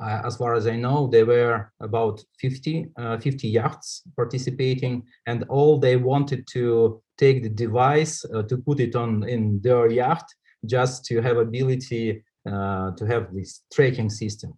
uh, 0.00 0.22
as 0.24 0.36
far 0.36 0.54
as 0.54 0.66
I 0.66 0.76
know, 0.76 1.06
there 1.06 1.26
were 1.26 1.72
about 1.80 2.22
50, 2.38 2.88
uh, 2.96 3.18
50 3.18 3.48
yachts 3.48 4.02
participating, 4.16 5.02
and 5.26 5.44
all 5.48 5.78
they 5.78 5.96
wanted 5.96 6.46
to 6.52 7.02
take 7.18 7.42
the 7.42 7.50
device 7.50 8.24
uh, 8.24 8.42
to 8.44 8.56
put 8.56 8.80
it 8.80 8.96
on 8.96 9.28
in 9.28 9.60
their 9.62 9.90
yacht 9.90 10.24
just 10.64 11.04
to 11.06 11.20
have 11.20 11.36
ability 11.36 12.24
uh, 12.50 12.92
to 12.92 13.04
have 13.06 13.34
this 13.34 13.62
tracking 13.72 14.08
system. 14.08 14.54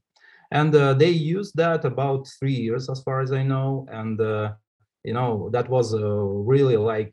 And 0.53 0.75
uh, 0.75 0.95
they 0.95 1.11
used 1.11 1.57
that 1.57 1.85
about 1.85 2.29
three 2.39 2.55
years, 2.55 2.89
as 2.89 3.03
far 3.03 3.21
as 3.21 3.33
I 3.33 3.43
know, 3.43 3.87
and 3.91 4.21
uh, 4.21 4.53
you 5.05 5.13
know 5.13 5.51
that 5.53 5.69
was 5.69 5.95
a 5.95 6.07
really 6.07 6.77
like 6.77 7.13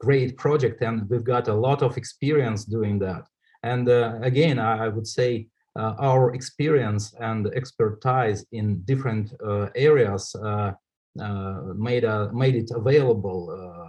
great 0.00 0.36
project 0.36 0.82
and 0.82 1.08
we've 1.08 1.24
got 1.24 1.48
a 1.48 1.54
lot 1.54 1.82
of 1.82 1.96
experience 1.96 2.64
doing 2.64 2.98
that 2.98 3.26
and 3.62 3.88
again 3.88 4.58
I, 4.58 4.88
would 4.88 5.06
say 5.06 5.46
our 5.76 6.34
experience 6.34 7.14
and 7.20 7.46
expertise 7.48 8.46
in 8.52 8.80
different 8.84 9.32
uh, 9.44 9.68
areas 9.74 10.34
uh, 10.36 10.72
uh, 11.20 11.60
made 11.76 12.04
a, 12.04 12.32
made 12.32 12.54
it 12.54 12.70
available 12.74 13.38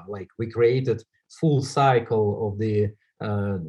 like 0.07 0.27
we 0.39 0.49
created 0.49 1.03
full 1.39 1.61
cycle 1.61 2.47
of 2.47 2.59
the 2.59 2.89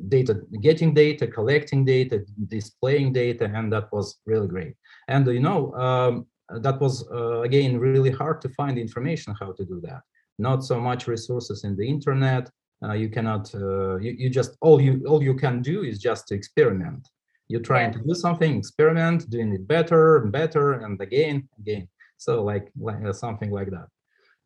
data 0.08 0.40
getting 0.60 0.92
data 0.92 1.26
collecting 1.26 1.84
data 1.84 2.24
displaying 2.48 3.12
data 3.12 3.50
and 3.54 3.72
that 3.72 3.90
was 3.92 4.18
really 4.26 4.48
great 4.48 4.74
and 5.08 5.26
you 5.26 5.40
know 5.40 5.72
um, 5.74 6.26
that 6.62 6.80
was 6.80 7.06
again 7.44 7.78
really 7.78 8.10
hard 8.10 8.40
to 8.40 8.48
find 8.50 8.76
information 8.78 9.34
how 9.40 9.52
to 9.52 9.64
do 9.64 9.80
that 9.80 10.02
not 10.38 10.64
so 10.64 10.80
much 10.80 11.06
resources 11.06 11.64
in 11.64 11.76
the 11.76 11.88
internet. 11.88 12.50
Uh, 12.82 12.92
you 12.92 13.08
cannot, 13.08 13.52
uh, 13.54 13.96
you, 13.96 14.12
you 14.12 14.30
just, 14.30 14.56
all 14.60 14.80
you, 14.80 15.02
all 15.08 15.22
you 15.22 15.34
can 15.34 15.62
do 15.62 15.82
is 15.82 15.98
just 15.98 16.28
to 16.28 16.34
experiment. 16.34 17.08
You're 17.48 17.60
trying 17.60 17.92
yeah. 17.92 17.98
to 17.98 18.04
do 18.06 18.14
something, 18.14 18.56
experiment, 18.56 19.30
doing 19.30 19.52
it 19.52 19.66
better 19.66 20.18
and 20.18 20.32
better 20.32 20.72
and 20.72 21.00
again, 21.00 21.48
again. 21.58 21.88
So 22.16 22.42
like, 22.42 22.70
like 22.78 23.04
uh, 23.04 23.12
something 23.12 23.50
like 23.50 23.70
that. 23.70 23.88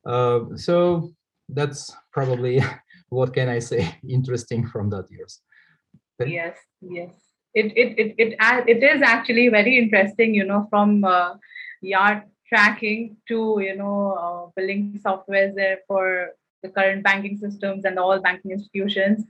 Uh, 0.05 0.57
so 0.57 1.11
that's 1.49 1.95
probably, 2.13 2.63
what 3.09 3.33
can 3.33 3.49
I 3.49 3.59
say, 3.59 3.95
interesting 4.09 4.67
from 4.67 4.91
that 4.91 5.11
years. 5.11 5.41
Yes, 6.25 6.59
yes. 6.83 7.13
It, 7.55 7.67
it, 7.77 7.99
it, 7.99 8.15
it, 8.19 8.37
it 8.69 8.83
is 8.83 9.03
actually 9.03 9.49
very 9.49 9.79
interesting, 9.79 10.35
you 10.35 10.45
know, 10.45 10.67
from 10.71 11.03
uh, 11.03 11.35
your 11.81 12.25
tracking 12.51 13.17
to 13.29 13.61
you 13.63 13.77
know 13.77 14.13
uh, 14.23 14.51
building 14.55 14.99
software 15.03 15.53
there 15.55 15.79
for 15.87 16.31
the 16.63 16.69
current 16.69 17.03
banking 17.03 17.39
systems 17.39 17.85
and 17.85 17.99
all 17.99 18.21
banking 18.21 18.51
institutions 18.51 19.25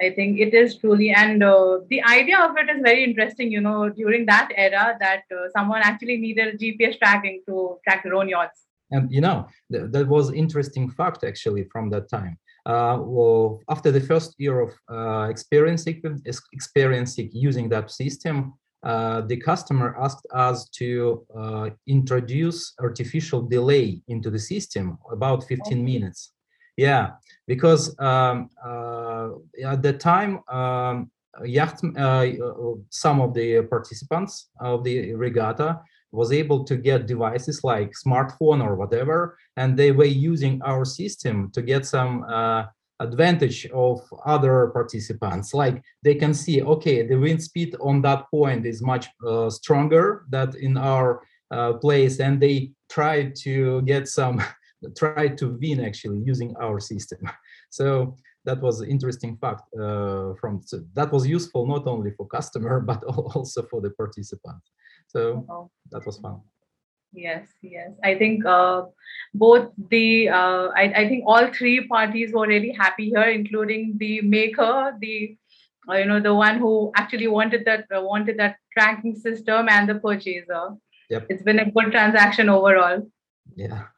i 0.00 0.10
think 0.10 0.38
it 0.38 0.54
is 0.54 0.78
truly 0.78 1.10
and 1.10 1.42
uh, 1.42 1.78
the 1.88 2.02
idea 2.02 2.38
of 2.38 2.56
it 2.56 2.68
is 2.74 2.82
very 2.82 3.04
interesting 3.04 3.50
you 3.50 3.60
know 3.60 3.88
during 3.88 4.26
that 4.26 4.50
era 4.56 4.96
that 5.00 5.22
uh, 5.32 5.48
someone 5.56 5.80
actually 5.82 6.16
needed 6.16 6.58
gps 6.58 6.98
tracking 6.98 7.42
to 7.46 7.78
track 7.84 8.02
their 8.02 8.14
own 8.14 8.28
yachts. 8.28 8.66
And 8.90 9.10
you 9.10 9.20
know 9.20 9.48
th- 9.72 9.90
that 9.92 10.06
was 10.06 10.32
interesting 10.32 10.90
fact 10.90 11.24
actually 11.24 11.64
from 11.72 11.90
that 11.90 12.08
time. 12.08 12.38
Uh, 12.64 12.98
well, 13.00 13.60
after 13.68 13.90
the 13.90 14.00
first 14.00 14.34
year 14.38 14.60
of 14.60 14.72
uh, 14.88 15.28
experiencing 15.28 16.00
experiencing 16.52 17.30
using 17.32 17.68
that 17.70 17.90
system, 17.90 18.54
uh, 18.84 19.20
the 19.22 19.36
customer 19.36 19.96
asked 20.00 20.26
us 20.32 20.68
to 20.70 21.24
uh, 21.36 21.70
introduce 21.86 22.74
artificial 22.80 23.42
delay 23.42 24.00
into 24.08 24.30
the 24.30 24.38
system 24.38 24.98
about 25.10 25.44
15 25.44 25.84
minutes. 25.84 26.32
Yeah, 26.76 27.10
because 27.46 27.98
um, 27.98 28.50
uh, 28.64 29.30
at 29.64 29.82
the 29.82 29.92
time, 29.92 30.40
um, 30.48 31.10
yacht, 31.44 31.80
uh, 31.96 32.26
some 32.90 33.20
of 33.20 33.34
the 33.34 33.62
participants 33.62 34.50
of 34.60 34.84
the 34.84 35.14
regatta 35.14 35.80
was 36.12 36.30
able 36.30 36.62
to 36.64 36.76
get 36.76 37.06
devices 37.06 37.64
like 37.64 37.92
smartphone 38.06 38.62
or 38.62 38.76
whatever, 38.76 39.38
and 39.56 39.78
they 39.78 39.92
were 39.92 40.04
using 40.04 40.60
our 40.62 40.84
system 40.84 41.50
to 41.52 41.62
get 41.62 41.86
some 41.86 42.24
uh, 42.28 42.64
advantage 43.00 43.66
of 43.74 44.00
other 44.24 44.68
participants. 44.68 45.54
Like 45.54 45.82
they 46.02 46.14
can 46.14 46.34
see 46.34 46.62
okay 46.62 47.06
the 47.06 47.16
wind 47.16 47.42
speed 47.42 47.74
on 47.80 48.02
that 48.02 48.30
point 48.30 48.66
is 48.66 48.82
much 48.82 49.08
uh, 49.26 49.50
stronger 49.50 50.24
than 50.30 50.54
in 50.60 50.76
our 50.76 51.22
uh, 51.50 51.74
place 51.74 52.20
and 52.20 52.40
they 52.40 52.70
try 52.88 53.32
to 53.42 53.82
get 53.82 54.08
some 54.08 54.42
try 54.96 55.28
to 55.28 55.58
win 55.60 55.84
actually 55.84 56.20
using 56.24 56.54
our 56.60 56.80
system. 56.80 57.18
So 57.70 58.16
that 58.44 58.60
was 58.60 58.80
an 58.80 58.90
interesting 58.90 59.36
fact 59.36 59.62
uh, 59.74 60.34
from 60.40 60.62
so 60.64 60.80
that 60.94 61.12
was 61.12 61.26
useful 61.26 61.66
not 61.66 61.86
only 61.86 62.10
for 62.16 62.26
customer 62.26 62.80
but 62.90 63.02
also 63.04 63.62
for 63.70 63.80
the 63.80 63.90
participant 63.90 64.62
so 65.06 65.46
oh. 65.48 65.70
that 65.90 66.04
was 66.06 66.18
fun. 66.18 66.40
Yes 67.12 67.48
yes. 67.62 67.90
I 68.02 68.14
think 68.14 68.44
uh, 68.46 68.84
both 69.34 69.70
the 69.90 70.28
uh, 70.30 70.68
I, 70.74 70.84
I 71.02 71.08
think 71.08 71.24
all 71.26 71.52
three 71.52 71.86
parties 71.86 72.32
were 72.32 72.46
really 72.46 72.72
happy 72.72 73.10
here 73.10 73.30
including 73.30 73.94
the 73.98 74.22
maker 74.22 74.96
the 74.98 75.36
uh, 75.88 75.96
you 75.96 76.06
know 76.06 76.20
the 76.20 76.34
one 76.34 76.58
who 76.58 76.90
actually 76.96 77.28
wanted 77.28 77.64
that 77.66 77.84
uh, 77.94 78.00
wanted 78.00 78.38
that 78.38 78.56
tracking 78.72 79.14
system 79.14 79.68
and 79.68 79.88
the 79.88 79.96
purchaser. 79.96 80.70
Yep. 81.10 81.26
it's 81.28 81.42
been 81.42 81.58
a 81.58 81.70
good 81.70 81.92
transaction 81.92 82.48
overall. 82.48 83.06
Yeah 83.54 83.91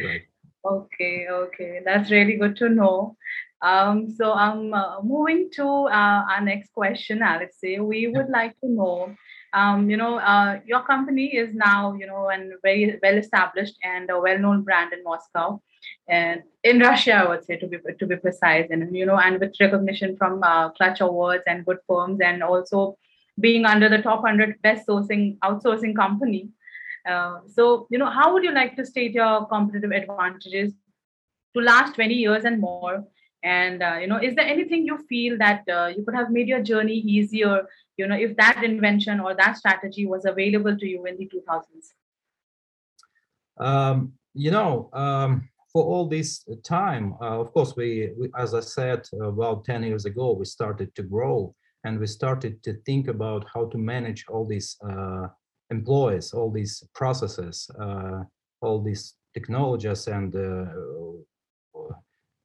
right 0.00 0.22
okay 0.64 1.26
okay 1.30 1.80
that's 1.84 2.10
really 2.10 2.36
good 2.36 2.56
to 2.56 2.68
know 2.68 3.16
um, 3.62 4.10
so 4.10 4.30
I'm 4.32 4.74
uh, 4.74 5.00
moving 5.00 5.48
to 5.54 5.64
uh, 5.64 6.24
our 6.30 6.42
next 6.42 6.70
question, 6.74 7.22
Alexey. 7.22 7.80
We 7.80 8.08
would 8.08 8.28
like 8.28 8.60
to 8.60 8.68
know 8.68 9.14
um, 9.54 9.88
you 9.88 9.96
know, 9.96 10.18
uh, 10.18 10.58
your 10.66 10.82
company 10.82 11.36
is 11.36 11.54
now, 11.54 11.94
you 11.94 12.06
know, 12.06 12.28
and 12.28 12.52
very 12.62 12.98
well 13.00 13.16
established 13.16 13.76
and 13.84 14.10
a 14.10 14.18
well-known 14.18 14.62
brand 14.62 14.92
in 14.92 15.04
Moscow, 15.04 15.62
and 16.08 16.42
in 16.64 16.80
Russia, 16.80 17.12
I 17.12 17.28
would 17.28 17.44
say 17.44 17.56
to 17.56 17.66
be 17.68 17.78
to 17.98 18.06
be 18.06 18.16
precise, 18.16 18.66
and 18.70 18.94
you 18.94 19.06
know, 19.06 19.16
and 19.16 19.38
with 19.38 19.54
recognition 19.60 20.16
from 20.16 20.42
uh, 20.42 20.70
Clutch 20.70 21.00
Awards 21.00 21.44
and 21.46 21.64
good 21.64 21.78
firms, 21.88 22.20
and 22.20 22.42
also 22.42 22.98
being 23.38 23.64
under 23.64 23.88
the 23.88 23.98
top 23.98 24.22
100 24.22 24.60
best 24.60 24.88
sourcing 24.88 25.38
outsourcing 25.38 25.94
company. 25.94 26.48
Uh, 27.08 27.40
so, 27.52 27.86
you 27.90 27.98
know, 27.98 28.10
how 28.10 28.32
would 28.32 28.44
you 28.44 28.52
like 28.52 28.76
to 28.76 28.84
state 28.84 29.12
your 29.12 29.46
competitive 29.46 29.90
advantages 29.90 30.72
to 31.54 31.62
last 31.62 31.94
20 31.94 32.14
years 32.14 32.44
and 32.44 32.60
more? 32.60 33.04
And 33.42 33.82
uh, 33.82 33.98
you 34.00 34.06
know, 34.06 34.16
is 34.16 34.34
there 34.34 34.46
anything 34.46 34.86
you 34.86 34.96
feel 35.06 35.36
that 35.36 35.64
uh, 35.70 35.92
you 35.94 36.02
could 36.02 36.14
have 36.14 36.30
made 36.30 36.48
your 36.48 36.62
journey 36.62 36.94
easier 36.94 37.66
you 37.96 38.06
know 38.06 38.16
if 38.16 38.36
that 38.36 38.62
invention 38.64 39.20
or 39.20 39.34
that 39.34 39.56
strategy 39.56 40.06
was 40.06 40.24
available 40.24 40.76
to 40.76 40.86
you 40.86 41.04
in 41.06 41.16
the 41.16 41.28
2000s 41.28 41.92
um, 43.64 44.12
you 44.34 44.50
know 44.50 44.90
um, 44.92 45.48
for 45.72 45.84
all 45.84 46.08
this 46.08 46.44
time 46.64 47.14
uh, 47.20 47.40
of 47.40 47.52
course 47.52 47.74
we, 47.76 48.10
we, 48.18 48.30
as 48.38 48.54
i 48.54 48.60
said 48.60 49.06
about 49.22 49.64
10 49.64 49.82
years 49.84 50.04
ago 50.04 50.32
we 50.32 50.44
started 50.44 50.94
to 50.94 51.02
grow 51.02 51.54
and 51.84 51.98
we 51.98 52.06
started 52.06 52.62
to 52.62 52.74
think 52.86 53.08
about 53.08 53.46
how 53.52 53.66
to 53.66 53.78
manage 53.78 54.24
all 54.28 54.46
these 54.46 54.76
uh, 54.88 55.26
employees 55.76 56.32
all 56.36 56.50
these 56.58 56.74
processes 57.00 57.56
uh, 57.84 58.20
all 58.62 58.78
these 58.88 59.04
technologies 59.36 60.06
and 60.16 60.30
uh, 60.36 60.64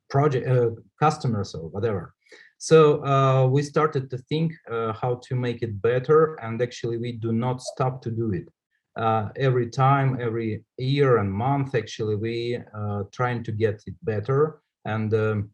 project 0.09 0.45
uh, 0.47 0.71
customers 0.99 1.49
or 1.55 1.65
whatever 1.75 2.13
so 2.61 3.03
uh, 3.05 3.47
we 3.47 3.63
started 3.63 4.09
to 4.09 4.17
think 4.17 4.51
uh, 4.69 4.91
how 4.91 5.21
to 5.23 5.35
make 5.35 5.63
it 5.63 5.81
better, 5.81 6.35
and 6.43 6.61
actually 6.61 6.97
we 6.97 7.13
do 7.13 7.31
not 7.31 7.61
stop 7.61 8.01
to 8.01 8.11
do 8.11 8.33
it. 8.33 8.49
Uh, 8.97 9.29
every 9.37 9.69
time, 9.69 10.17
every 10.19 10.65
year 10.77 11.19
and 11.19 11.31
month, 11.31 11.73
actually 11.73 12.17
we 12.17 12.59
uh, 12.75 13.03
trying 13.13 13.43
to 13.43 13.53
get 13.53 13.81
it 13.87 13.95
better, 14.03 14.61
and 14.83 15.13
um, 15.13 15.49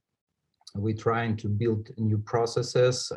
we 0.75 0.95
trying 0.95 1.37
to 1.37 1.47
build 1.47 1.89
new 1.97 2.17
processes, 2.17 3.11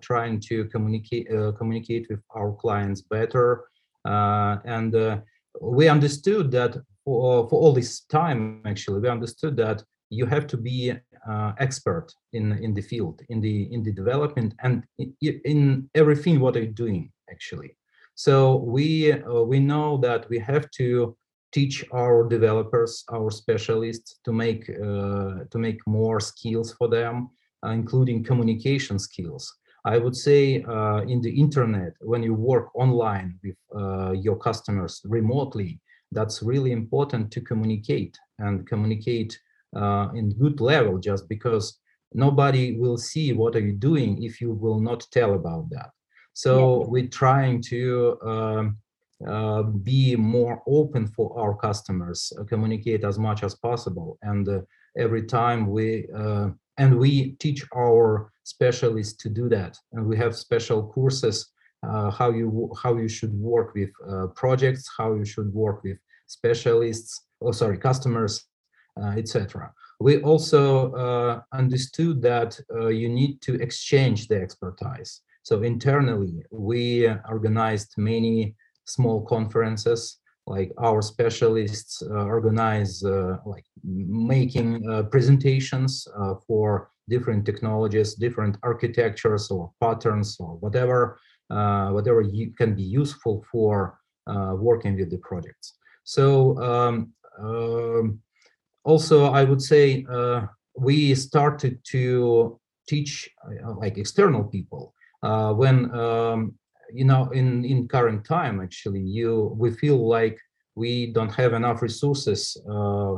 trying 0.00 0.38
to 0.38 0.66
communicate 0.66 1.26
communicate 1.58 2.06
with 2.08 2.22
our 2.36 2.52
clients 2.52 3.02
better, 3.02 3.64
and 4.04 5.22
we 5.60 5.88
understood 5.88 6.50
that 6.52 6.76
for, 7.04 7.48
for 7.48 7.60
all 7.60 7.72
this 7.72 8.00
time, 8.00 8.62
actually, 8.64 9.00
we 9.00 9.08
understood 9.08 9.56
that 9.56 9.82
you 10.10 10.26
have 10.26 10.46
to 10.46 10.56
be 10.56 10.92
uh, 11.28 11.52
expert 11.58 12.12
in 12.32 12.52
in 12.58 12.74
the 12.74 12.82
field 12.82 13.22
in 13.28 13.40
the 13.40 13.72
in 13.72 13.82
the 13.82 13.92
development 13.92 14.54
and 14.62 14.84
in, 14.98 15.40
in 15.44 15.90
everything 15.94 16.40
what 16.40 16.54
you're 16.54 16.66
doing 16.66 17.10
actually. 17.30 17.76
So 18.14 18.56
we 18.56 19.12
uh, 19.12 19.42
we 19.42 19.58
know 19.58 19.96
that 19.98 20.28
we 20.28 20.38
have 20.38 20.70
to 20.72 21.16
teach 21.52 21.84
our 21.92 22.28
developers 22.28 23.04
our 23.12 23.30
specialists 23.30 24.18
to 24.24 24.32
make 24.32 24.68
uh, 24.68 25.44
to 25.50 25.58
make 25.58 25.80
more 25.86 26.20
skills 26.20 26.74
for 26.78 26.88
them 26.88 27.30
uh, 27.64 27.70
including 27.70 28.24
communication 28.24 28.98
skills 28.98 29.52
i 29.84 29.98
would 29.98 30.16
say 30.16 30.62
uh, 30.62 31.00
in 31.02 31.20
the 31.20 31.40
internet 31.44 31.92
when 32.00 32.22
you 32.22 32.34
work 32.34 32.74
online 32.74 33.38
with 33.42 33.56
uh, 33.76 34.12
your 34.12 34.36
customers 34.36 35.00
remotely 35.04 35.80
that's 36.12 36.42
really 36.42 36.72
important 36.72 37.30
to 37.30 37.40
communicate 37.40 38.18
and 38.38 38.66
communicate 38.66 39.38
uh, 39.76 40.08
in 40.14 40.30
good 40.38 40.60
level 40.60 40.98
just 40.98 41.28
because 41.28 41.80
nobody 42.12 42.76
will 42.76 42.96
see 42.96 43.32
what 43.32 43.56
are 43.56 43.66
you 43.68 43.72
doing 43.72 44.22
if 44.22 44.40
you 44.40 44.52
will 44.52 44.80
not 44.80 45.06
tell 45.10 45.34
about 45.34 45.68
that 45.70 45.90
so 46.32 46.54
yeah. 46.80 46.86
we're 46.88 47.08
trying 47.08 47.60
to 47.60 48.18
um, 48.24 48.76
uh, 49.28 49.62
be 49.62 50.16
more 50.16 50.62
open 50.66 51.06
for 51.06 51.38
our 51.38 51.54
customers 51.54 52.32
uh, 52.38 52.44
communicate 52.44 53.04
as 53.04 53.18
much 53.18 53.42
as 53.42 53.54
possible 53.54 54.18
and 54.22 54.48
uh, 54.48 54.60
every 54.96 55.22
time 55.22 55.66
we 55.66 56.06
uh, 56.16 56.48
and 56.78 56.98
we 56.98 57.32
teach 57.32 57.64
our 57.76 58.32
specialists 58.44 59.14
to 59.22 59.28
do 59.28 59.48
that 59.48 59.76
and 59.92 60.04
we 60.04 60.16
have 60.16 60.34
special 60.36 60.82
courses 60.92 61.52
uh, 61.86 62.10
how 62.10 62.30
you 62.30 62.72
how 62.82 62.96
you 62.96 63.08
should 63.08 63.34
work 63.34 63.74
with 63.74 63.90
projects 64.34 64.88
how 64.98 65.14
you 65.14 65.24
should 65.24 65.52
work 65.52 65.82
with 65.84 65.98
specialists 66.26 67.26
oh 67.42 67.52
sorry 67.52 67.78
customers 67.78 68.46
uh, 69.02 69.14
etc. 69.16 69.72
we 69.98 70.22
also 70.22 70.92
uh, 70.92 71.40
understood 71.52 72.22
that 72.22 72.56
uh, 72.72 72.86
you 72.86 73.08
need 73.08 73.40
to 73.40 73.60
exchange 73.60 74.28
the 74.28 74.40
expertise. 74.40 75.22
So 75.42 75.62
internally, 75.62 76.44
we 76.52 77.08
organized 77.28 77.94
many 77.96 78.54
small 78.84 79.22
conferences 79.22 80.20
like 80.46 80.72
our 80.78 81.00
specialists 81.00 82.02
uh, 82.02 82.24
organize 82.24 83.02
uh, 83.02 83.38
like 83.46 83.64
making 83.82 84.88
uh, 84.88 85.02
presentations 85.04 86.06
uh, 86.18 86.34
for 86.46 86.90
different 87.08 87.44
technologies 87.44 88.14
different 88.14 88.56
architectures 88.62 89.50
or 89.50 89.72
patterns 89.80 90.36
or 90.38 90.56
whatever 90.56 91.18
uh, 91.50 91.88
whatever 91.90 92.20
you 92.20 92.50
can 92.52 92.74
be 92.74 92.82
useful 92.82 93.44
for 93.50 93.98
uh, 94.26 94.54
working 94.56 94.96
with 94.96 95.10
the 95.10 95.18
projects. 95.18 95.74
So 96.04 96.58
um, 96.62 97.12
um, 97.38 98.20
also 98.84 99.24
i 99.32 99.42
would 99.44 99.62
say 99.62 100.04
we 100.76 101.14
started 101.14 101.78
to 101.84 102.60
teach 102.86 103.30
like 103.76 103.96
external 103.98 104.44
people 104.44 104.94
when 105.56 105.90
um, 105.94 106.54
you 106.92 107.04
know 107.04 107.30
in 107.30 107.64
in 107.64 107.88
current 107.88 108.24
time 108.24 108.60
actually 108.60 109.00
you 109.00 109.54
we 109.58 109.70
feel 109.70 110.08
like 110.08 110.38
we 110.76 111.12
don't 111.12 111.32
have 111.32 111.52
enough 111.52 111.82
resources 111.82 112.56
uh, 112.68 113.14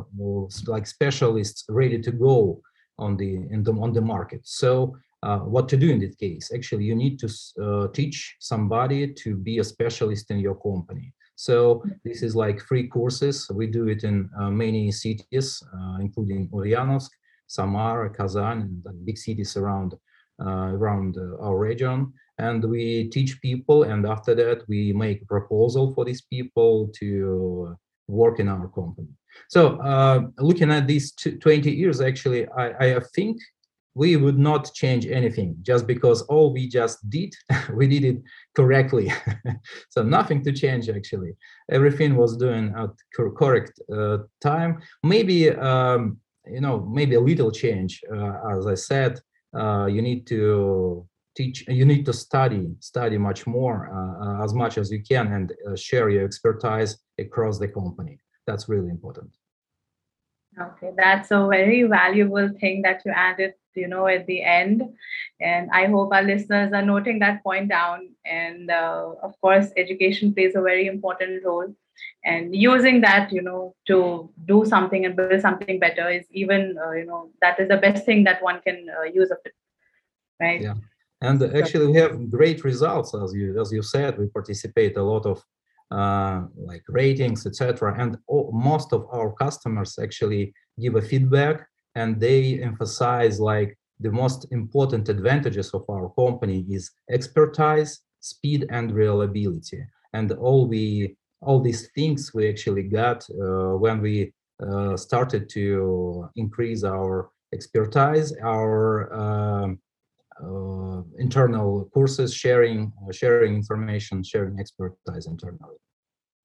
like 0.67 0.87
specialists 0.87 1.65
ready 1.69 1.99
to 2.01 2.13
go 2.13 2.61
on 2.99 3.17
the 3.17 3.39
the 3.63 3.73
on 3.73 3.93
the 3.93 4.01
market. 4.01 4.41
So 4.45 4.97
uh, 5.23 5.39
what 5.39 5.69
to 5.71 5.77
do 5.77 5.91
in 5.91 5.99
this 5.99 6.15
case? 6.15 6.51
Actually 6.55 6.85
you 6.85 6.95
need 6.95 7.19
to 7.19 7.29
uh, 7.63 7.89
teach 7.89 8.37
somebody 8.41 9.13
to 9.15 9.37
be 9.37 9.59
a 9.59 9.65
specialist 9.65 10.31
in 10.31 10.39
your 10.39 10.55
company. 10.55 11.13
So 11.37 11.83
this 12.05 12.23
is 12.23 12.35
like 12.35 12.61
free 12.61 12.89
courses. 12.89 13.51
We 13.53 13.67
do 13.67 13.89
it 13.89 14.05
in 14.05 14.31
uh, 14.39 14.51
many 14.51 14.91
cities 14.93 15.63
uh, 15.75 15.97
including 16.01 16.49
ulyanovsk 16.49 17.11
samara 17.47 18.11
kazan 18.11 18.83
and 18.85 19.07
big 19.07 19.19
cities 19.19 19.57
around 19.57 19.95
uh, 19.95 19.97
around 20.41 21.17
our 21.41 21.59
region. 21.59 22.13
And 22.39 22.63
we 22.65 23.09
teach 23.09 23.41
people 23.41 23.85
and 23.85 24.07
after 24.07 24.35
that 24.35 24.69
we 24.69 24.93
make 24.93 25.23
a 25.23 25.27
proposal 25.27 25.95
for 25.95 26.05
these 26.05 26.23
people 26.23 26.91
to 26.99 27.77
work 28.09 28.39
in 28.41 28.49
our 28.49 28.69
company. 28.69 29.09
So 29.49 29.81
uh, 29.81 30.23
looking 30.39 30.71
at 30.71 30.87
these 30.87 31.13
20 31.13 31.71
years 31.71 32.01
actually 32.01 32.47
I, 32.49 32.97
I 32.97 33.01
think 33.15 33.39
we 33.95 34.17
would 34.17 34.39
not 34.39 34.75
change 34.75 35.07
anything. 35.07 35.57
Just 35.63 35.87
because 35.87 36.21
all 36.23 36.53
we 36.53 36.69
just 36.69 37.09
did 37.09 37.35
we 37.75 37.87
did 37.89 38.05
it 38.05 38.23
correctly. 38.55 39.13
So 39.89 40.03
nothing 40.03 40.45
to 40.45 40.53
change 40.53 40.91
actually. 40.91 41.33
Everything 41.71 42.17
was 42.17 42.37
doing 42.37 42.75
at 42.77 42.91
correct 43.15 43.81
uh, 43.91 44.19
time. 44.43 44.83
Maybe 45.03 45.51
um, 45.51 46.19
you 46.47 46.61
know 46.61 46.81
maybe 46.81 47.15
a 47.15 47.21
little 47.21 47.51
change 47.51 48.03
uh, 48.13 48.57
as 48.57 48.67
i 48.67 48.75
said 48.75 49.19
uh, 49.57 49.87
you 49.87 50.03
need 50.03 50.27
to 50.27 51.07
teach 51.37 51.67
you 51.69 51.85
need 51.85 52.05
to 52.07 52.13
study 52.13 52.75
study 52.81 53.19
much 53.19 53.47
more 53.47 53.91
uh, 53.93 54.25
uh, 54.25 54.45
as 54.45 54.55
much 54.55 54.79
as 54.79 54.91
you 54.91 55.03
can 55.03 55.33
and 55.33 55.53
uh, 55.69 55.77
share 55.77 56.09
your 56.09 56.25
expertise 56.25 56.99
across 57.19 57.59
the 57.59 57.69
company. 57.69 58.19
That's 58.47 58.69
really 58.69 58.91
important. 58.91 59.31
Okay 60.59 60.93
that's 60.97 61.31
a 61.31 61.47
very 61.51 61.83
valuable 61.83 62.49
thing 62.61 62.83
that 62.83 63.03
you 63.05 63.13
added 63.13 63.55
you 63.75 63.89
know 63.89 64.07
at 64.07 64.27
the 64.27 64.43
end. 64.43 64.83
And 65.41 65.71
i 65.73 65.87
hope 65.87 66.13
our 66.13 66.23
listeners 66.23 66.73
are 66.73 66.87
noting 66.95 67.19
that 67.21 67.43
point 67.43 67.69
down. 67.69 68.11
And 68.25 68.71
uh, 68.71 69.15
of 69.23 69.39
course 69.41 69.67
education 69.77 70.35
plays 70.35 70.55
a 70.55 70.63
very 70.63 70.87
important 70.87 71.45
role 71.45 71.75
and 72.25 72.55
using 72.55 73.01
that 73.01 73.33
you 73.33 73.43
know 73.43 73.75
to 73.87 74.31
do 74.47 74.65
something 74.65 75.05
and 75.05 75.17
build 75.17 75.41
something 75.41 75.79
better 75.79 76.09
is 76.09 76.25
even 76.31 76.77
uh, 76.85 76.93
you 76.93 77.07
know 77.07 77.31
that 77.41 77.59
is 77.61 77.69
the 77.69 77.77
best 77.77 78.05
thing 78.05 78.25
that 78.25 78.43
one 78.43 78.61
can 78.63 78.87
uh, 78.99 79.05
use 79.05 79.31
of 79.31 79.39
it 79.45 79.55
right? 80.41 80.61
Yeah. 80.61 80.75
And 81.23 81.43
actually 81.43 81.87
we 81.87 81.99
have 81.99 82.31
great 82.31 82.63
results 82.63 83.15
as 83.15 83.33
you 83.35 83.61
as 83.61 83.73
you 83.73 83.83
said 83.83 84.19
we 84.19 84.27
participate 84.29 84.97
a 84.97 85.03
lot 85.03 85.25
of 85.27 85.43
uh, 85.91 86.43
like 86.57 86.83
ratings 86.89 87.47
etc 87.47 87.95
and 87.99 88.19
all, 88.27 88.51
most 88.53 88.93
of 88.93 89.07
our 89.13 89.33
customers 89.33 89.99
actually 90.03 90.53
give 90.79 90.95
a 90.97 91.03
feedback 91.03 91.67
and 91.95 92.21
they 92.21 92.61
emphasize 92.63 93.41
like 93.41 93.79
the 94.01 94.13
most 94.13 94.47
important 94.51 95.09
advantages 95.09 95.71
of 95.73 95.85
our 95.89 96.11
company 96.11 96.67
is 96.69 96.91
expertise 97.11 98.03
speed 98.27 98.67
and 98.71 98.93
reliability. 98.93 99.85
And 100.13 100.33
all 100.33 100.67
we 100.67 101.17
all 101.41 101.61
these 101.61 101.89
things 101.95 102.33
we 102.35 102.49
actually 102.49 102.83
got 102.83 103.27
uh, 103.31 103.77
when 103.77 104.01
we 104.01 104.33
uh, 104.67 104.97
started 104.97 105.49
to 105.51 106.29
increase 106.37 106.83
our 106.85 107.31
expertise 107.53 108.35
our 108.43 109.13
um, 109.13 109.79
uh, 110.43 111.03
internal 111.19 111.89
courses, 111.95 112.35
sharing 112.35 112.93
uh, 113.09 113.13
sharing 113.13 113.55
information, 113.55 114.23
sharing 114.23 114.59
expertise 114.61 115.27
internally. 115.27 115.77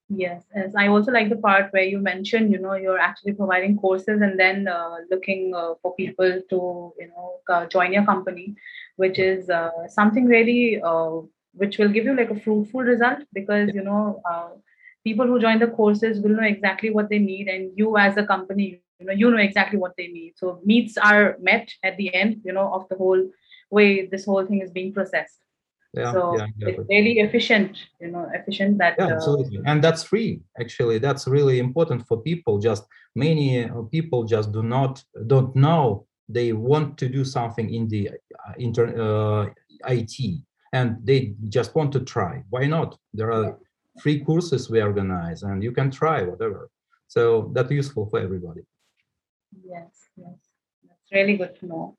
Yes, 0.08 0.44
as 0.54 0.76
I 0.76 0.88
also 0.88 1.12
like 1.12 1.30
the 1.30 1.38
part 1.38 1.72
where 1.72 1.84
you 1.84 1.98
mentioned, 2.00 2.52
you 2.52 2.60
know, 2.60 2.74
you're 2.74 3.00
actually 3.00 3.34
providing 3.34 3.78
courses 3.78 4.22
and 4.22 4.38
then 4.38 4.68
uh, 4.68 4.96
looking 5.10 5.54
uh, 5.56 5.76
for 5.82 5.96
people 5.96 6.42
to, 6.50 6.94
you 7.00 7.08
know, 7.08 7.40
uh, 7.50 7.66
join 7.66 7.94
your 7.94 8.06
company, 8.06 8.56
which 8.98 9.20
is 9.20 9.50
uh, 9.50 9.72
something 9.88 10.26
really, 10.26 10.82
which 11.54 11.78
will 11.78 11.88
give 11.88 12.04
you 12.04 12.16
like 12.16 12.30
a 12.30 12.40
fruitful 12.40 12.82
result 12.82 13.20
because, 13.34 13.70
you 13.74 13.84
know, 13.84 14.22
people 15.04 15.26
who 15.26 15.40
join 15.40 15.60
the 15.60 15.68
courses 15.68 16.20
will 16.20 16.32
know 16.32 16.44
exactly 16.44 16.90
what 16.90 17.10
they 17.10 17.20
need, 17.20 17.48
and 17.48 17.72
you 17.76 17.98
as 17.98 18.18
a 18.18 18.26
company, 18.26 18.82
you 19.00 19.06
know, 19.06 19.14
you 19.14 19.32
know 19.32 19.38
exactly 19.38 19.78
what 19.80 19.94
they 19.98 20.08
need. 20.08 20.34
So 20.38 20.62
needs 20.64 20.98
are 20.98 21.38
met 21.42 21.72
at 21.84 21.98
the 21.98 22.14
end, 22.14 22.42
you 22.44 22.54
know, 22.54 22.74
of 22.74 22.88
the 22.90 22.96
whole 22.96 23.30
way 23.70 24.06
this 24.06 24.26
whole 24.26 24.46
thing 24.46 24.62
is 24.62 24.72
being 24.72 24.94
processed. 24.94 25.38
Yeah, 25.94 26.14
so 26.14 26.38
yeah, 26.38 26.46
exactly. 26.46 26.74
it's 26.74 26.90
really 26.90 27.20
efficient 27.20 27.78
you 28.00 28.12
know 28.12 28.26
efficient 28.34 28.78
that 28.78 28.96
yeah, 28.98 29.08
uh, 29.08 29.16
absolutely. 29.16 29.60
And 29.66 29.84
that's 29.84 30.04
free 30.04 30.40
actually. 30.60 31.00
That's 31.00 31.28
really 31.28 31.60
important 31.60 32.08
for 32.08 32.22
people. 32.22 32.60
Just 32.60 32.86
many 33.14 33.66
uh, 33.66 33.82
people 33.92 34.24
just 34.24 34.54
do 34.54 34.64
not 34.64 35.04
don't 35.28 35.54
know 35.54 36.08
they 36.30 36.54
want 36.54 36.98
to 36.98 37.10
do 37.10 37.26
something 37.26 37.74
in 37.74 37.90
the 37.90 38.10
uh, 38.10 38.54
inter 38.58 38.86
uh, 38.96 39.50
it 39.90 40.14
and 40.74 40.98
they 41.04 41.34
just 41.50 41.76
want 41.76 41.92
to 41.92 42.00
try. 42.00 42.42
Why 42.50 42.68
not? 42.68 42.98
There 43.14 43.32
are 43.32 43.58
free 44.00 44.20
courses 44.24 44.70
we 44.70 44.82
organize 44.82 45.44
and 45.44 45.64
you 45.64 45.72
can 45.72 45.92
try 45.92 46.22
whatever 46.24 46.70
so 47.08 47.52
that's 47.54 47.72
useful 47.72 48.06
for 48.10 48.20
everybody 48.20 48.62
yes 49.64 50.10
yes 50.16 50.40
that's 50.88 51.12
really 51.12 51.38
good 51.38 51.56
to 51.60 51.66
know 51.66 51.98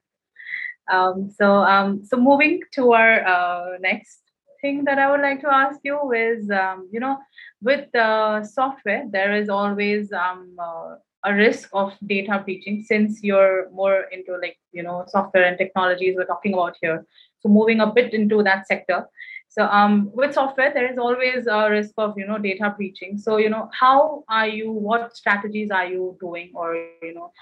um, 0.91 1.31
so, 1.31 1.47
um, 1.57 2.05
so 2.05 2.17
moving 2.17 2.61
to 2.73 2.93
our 2.93 3.25
uh, 3.25 3.79
next 3.81 4.21
thing 4.61 4.85
that 4.85 4.99
I 4.99 5.11
would 5.11 5.21
like 5.21 5.41
to 5.43 5.53
ask 5.53 5.81
you 5.85 6.13
is, 6.13 6.51
um, 6.51 6.89
you 6.93 7.01
know, 7.01 7.19
with 7.61 7.95
uh, 7.95 8.43
software, 8.45 9.05
there 9.11 9.35
is 9.35 9.49
always 9.49 10.13
um, 10.13 10.57
uh, 10.59 10.97
a 11.25 11.35
risk 11.35 11.69
of 11.73 11.93
data 12.07 12.41
breaching 12.45 12.83
since 12.83 13.23
you're 13.23 13.71
more 13.71 14.07
into 14.13 14.37
like, 14.39 14.59
you 14.73 14.83
know, 14.83 15.05
software 15.09 15.45
and 15.45 15.59
technologies 15.59 16.15
we're 16.17 16.27
talking 16.27 16.55
about 16.55 16.77
here. 16.81 17.07
So 17.41 17.49
moving 17.49 17.81
a 17.81 17.87
bit 17.87 18.13
into 18.13 18.43
that 18.43 18.67
sector. 18.67 19.07
So 19.53 19.67
um, 19.67 20.11
with 20.15 20.33
software, 20.33 20.73
there 20.73 20.91
is 20.91 20.97
always 20.97 21.47
a 21.47 21.71
risk 21.71 21.93
of, 21.99 22.15
you 22.17 22.27
know, 22.27 22.39
data 22.39 22.73
breaching. 22.75 23.19
So, 23.19 23.37
you 23.37 23.51
know, 23.51 23.69
how 23.79 24.25
are 24.31 24.49
you, 24.49 24.73
what 24.73 25.15
strategies 25.15 25.71
are 25.71 25.85
you 25.87 26.17
doing 26.21 26.53
or, 26.55 26.75
you 27.03 27.13
know, 27.13 27.33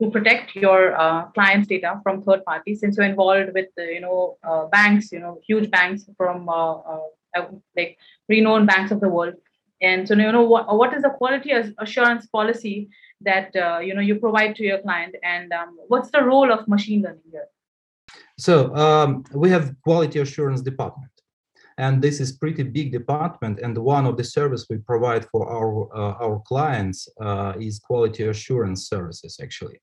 to 0.00 0.10
protect 0.10 0.56
your 0.56 0.98
uh, 0.98 1.26
clients' 1.32 1.68
data 1.68 2.00
from 2.02 2.22
third 2.22 2.46
parties, 2.46 2.80
since 2.80 2.96
you're 2.96 3.04
involved 3.04 3.50
with 3.52 3.68
you 3.76 4.00
know 4.00 4.38
uh, 4.42 4.64
banks, 4.66 5.12
you 5.12 5.18
know 5.18 5.38
huge 5.46 5.70
banks 5.70 6.08
from 6.16 6.48
uh, 6.48 6.76
uh, 6.78 7.46
like 7.76 7.98
renowned 8.28 8.66
banks 8.66 8.92
of 8.92 9.00
the 9.00 9.08
world, 9.08 9.34
and 9.82 10.08
so 10.08 10.14
you 10.14 10.32
know 10.32 10.44
what 10.44 10.74
what 10.74 10.94
is 10.94 11.02
the 11.02 11.10
quality 11.10 11.50
assurance 11.78 12.26
policy 12.26 12.88
that 13.20 13.54
uh, 13.56 13.80
you 13.80 13.92
know 13.92 14.00
you 14.00 14.14
provide 14.14 14.56
to 14.56 14.62
your 14.62 14.78
client, 14.78 15.14
and 15.22 15.52
um, 15.52 15.76
what's 15.88 16.10
the 16.12 16.22
role 16.22 16.50
of 16.50 16.66
machine 16.68 17.02
learning 17.02 17.30
here? 17.30 17.48
So 18.38 18.74
um, 18.74 19.24
we 19.34 19.50
have 19.50 19.74
quality 19.82 20.20
assurance 20.20 20.62
department 20.62 21.10
and 21.80 22.02
this 22.02 22.20
is 22.20 22.32
pretty 22.32 22.62
big 22.62 22.92
department 22.92 23.58
and 23.60 23.76
one 23.78 24.06
of 24.06 24.16
the 24.16 24.24
service 24.24 24.66
we 24.68 24.76
provide 24.92 25.24
for 25.32 25.42
our 25.56 25.72
uh, 26.00 26.24
our 26.24 26.38
clients 26.50 27.08
uh, 27.20 27.52
is 27.58 27.78
quality 27.78 28.24
assurance 28.24 28.88
services 28.88 29.32
actually. 29.42 29.78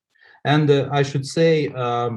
And 0.46 0.70
uh, 0.70 0.90
i 1.00 1.02
should 1.10 1.26
say 1.26 1.54
um, 1.86 2.14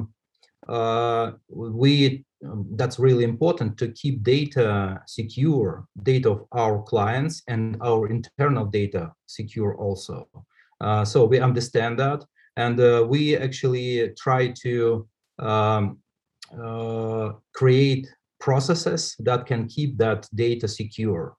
uh, 0.67 1.31
we 1.49 2.23
um, 2.45 2.65
that's 2.79 2.99
really 3.07 3.25
important 3.33 3.77
to 3.77 3.87
keep 4.01 4.15
data 4.23 5.01
secure 5.07 5.85
data 6.11 6.29
of 6.35 6.39
our 6.63 6.77
clients 6.91 7.43
and 7.47 7.77
our 7.81 8.07
internal 8.15 8.65
data 8.65 9.03
secure 9.25 9.75
also. 9.85 10.27
Uh, 10.85 11.03
so 11.05 11.25
we 11.25 11.39
understand 11.39 11.99
that. 11.99 12.19
And 12.57 12.79
uh, 12.79 13.05
we 13.07 13.37
actually 13.37 14.13
try 14.23 14.53
to 14.63 15.07
um, 15.39 15.99
create 17.53 18.07
processes 18.41 19.15
that 19.19 19.45
can 19.45 19.67
keep 19.67 19.97
that 19.97 20.27
data 20.35 20.67
secure. 20.67 21.35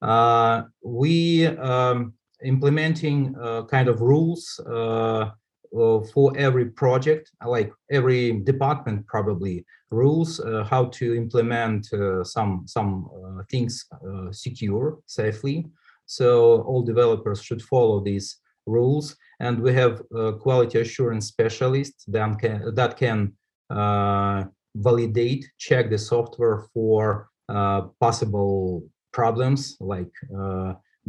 Uh, 0.00 0.62
we 0.82 1.46
um, 1.46 2.14
implementing 2.44 3.34
uh, 3.40 3.64
kind 3.64 3.88
of 3.88 4.00
rules 4.00 4.60
uh, 4.66 5.30
uh, 5.76 6.00
for 6.12 6.32
every 6.36 6.66
project, 6.66 7.30
like 7.44 7.72
every 7.90 8.40
department 8.40 9.06
probably 9.06 9.64
rules 9.90 10.40
uh, 10.40 10.64
how 10.64 10.84
to 10.86 11.16
implement 11.16 11.92
uh, 11.92 12.22
some 12.22 12.62
some 12.66 13.10
things 13.50 13.84
secure 14.30 14.98
safely. 15.06 15.66
So 16.06 16.62
all 16.62 16.82
developers 16.82 17.42
should 17.42 17.62
follow 17.62 18.00
these 18.04 18.36
rules, 18.66 19.16
and 19.40 19.58
we 19.60 19.72
have 19.74 20.02
quality 20.40 20.80
assurance 20.80 21.26
specialists 21.26 22.04
that 22.08 22.38
can 22.38 22.74
that 22.74 22.96
can 22.96 23.32
validate, 24.74 25.46
check 25.58 25.90
the 25.90 25.98
software 25.98 26.64
for 26.72 27.28
possible 28.00 28.82
problems 29.12 29.76
like 29.80 30.12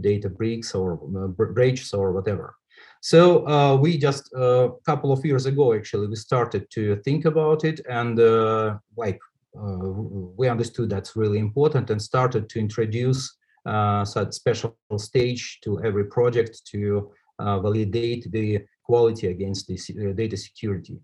data 0.01 0.29
breaks 0.29 0.75
or 0.75 0.97
breaches 1.37 1.93
or 1.93 2.11
whatever. 2.11 2.55
So 3.01 3.47
uh, 3.47 3.75
we 3.75 3.97
just 3.97 4.33
a 4.33 4.37
uh, 4.37 4.67
couple 4.85 5.11
of 5.11 5.23
years 5.23 5.45
ago, 5.45 5.73
actually, 5.73 6.07
we 6.07 6.15
started 6.15 6.69
to 6.71 6.95
think 7.05 7.25
about 7.25 7.63
it 7.63 7.79
and 7.87 8.19
uh, 8.19 8.77
like 8.97 9.19
uh, 9.55 9.89
we 10.37 10.49
understood 10.49 10.89
that's 10.89 11.15
really 11.15 11.39
important 11.39 11.89
and 11.89 12.01
started 12.01 12.49
to 12.49 12.59
introduce 12.59 13.37
uh, 13.65 14.03
such 14.05 14.33
special 14.33 14.75
stage 14.97 15.59
to 15.63 15.83
every 15.83 16.05
project 16.05 16.61
to 16.71 17.11
uh, 17.39 17.59
validate 17.59 18.31
the 18.31 18.59
quality 18.83 19.27
against 19.27 19.67
the 19.67 20.13
data 20.15 20.35
security. 20.35 20.97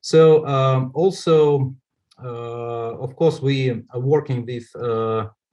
So 0.00 0.46
um, 0.46 0.92
also, 0.94 1.74
of 2.24 3.14
course, 3.16 3.40
we 3.40 3.70
are 3.70 4.00
working 4.00 4.44
with 4.46 4.66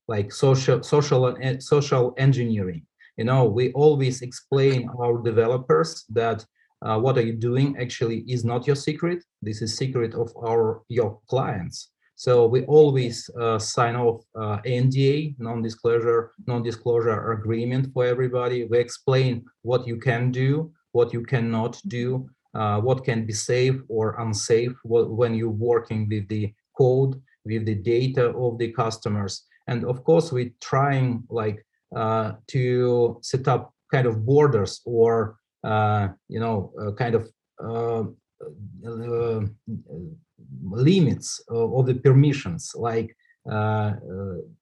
like 0.07 0.31
social 0.31 0.83
social 0.83 1.35
social 1.59 2.13
engineering. 2.17 2.85
You 3.17 3.25
know 3.25 3.45
we 3.45 3.71
always 3.73 4.21
explain 4.21 4.89
our 4.99 5.21
developers 5.21 6.05
that 6.09 6.45
uh, 6.85 6.99
what 6.99 7.17
are 7.17 7.21
you 7.21 7.33
doing 7.33 7.75
actually 7.79 8.19
is 8.27 8.43
not 8.43 8.67
your 8.67 8.75
secret. 8.75 9.23
This 9.41 9.61
is 9.61 9.77
secret 9.77 10.13
of 10.13 10.31
our 10.37 10.81
your 10.89 11.19
clients. 11.27 11.91
So 12.17 12.47
we 12.47 12.63
always 12.65 13.29
uh, 13.39 13.59
sign 13.59 13.97
off 13.97 14.23
uh, 14.35 14.59
NDA, 14.65 15.35
non-disclosure, 15.37 16.31
non-disclosure 16.47 17.31
agreement 17.33 17.91
for 17.93 18.05
everybody. 18.05 18.65
We 18.65 18.77
explain 18.77 19.43
what 19.63 19.85
you 19.85 19.97
can 19.97 20.31
do, 20.31 20.71
what 20.93 21.11
you 21.11 21.23
cannot 21.23 21.81
do, 21.87 22.29
uh, 22.55 22.79
what 22.79 23.03
can 23.03 23.25
be 23.25 23.33
safe 23.33 23.75
or 23.89 24.15
unsafe 24.19 24.75
when 24.83 25.35
you're 25.35 25.49
working 25.49 26.07
with 26.09 26.27
the 26.29 26.53
code, 26.77 27.21
with 27.45 27.65
the 27.65 27.75
data 27.75 28.27
of 28.29 28.57
the 28.57 28.71
customers. 28.71 29.43
And 29.67 29.85
of 29.85 30.03
course, 30.03 30.31
we're 30.31 30.51
trying 30.61 31.23
like 31.29 31.65
uh, 31.95 32.33
to 32.47 33.19
set 33.21 33.47
up 33.47 33.73
kind 33.91 34.07
of 34.07 34.25
borders 34.25 34.81
or 34.85 35.37
uh, 35.63 36.09
you 36.27 36.39
know 36.39 36.71
kind 36.97 37.15
of 37.15 37.29
uh, 37.63 38.03
limits 40.63 41.41
of 41.49 41.85
the 41.85 41.95
permissions 41.95 42.73
like 42.75 43.15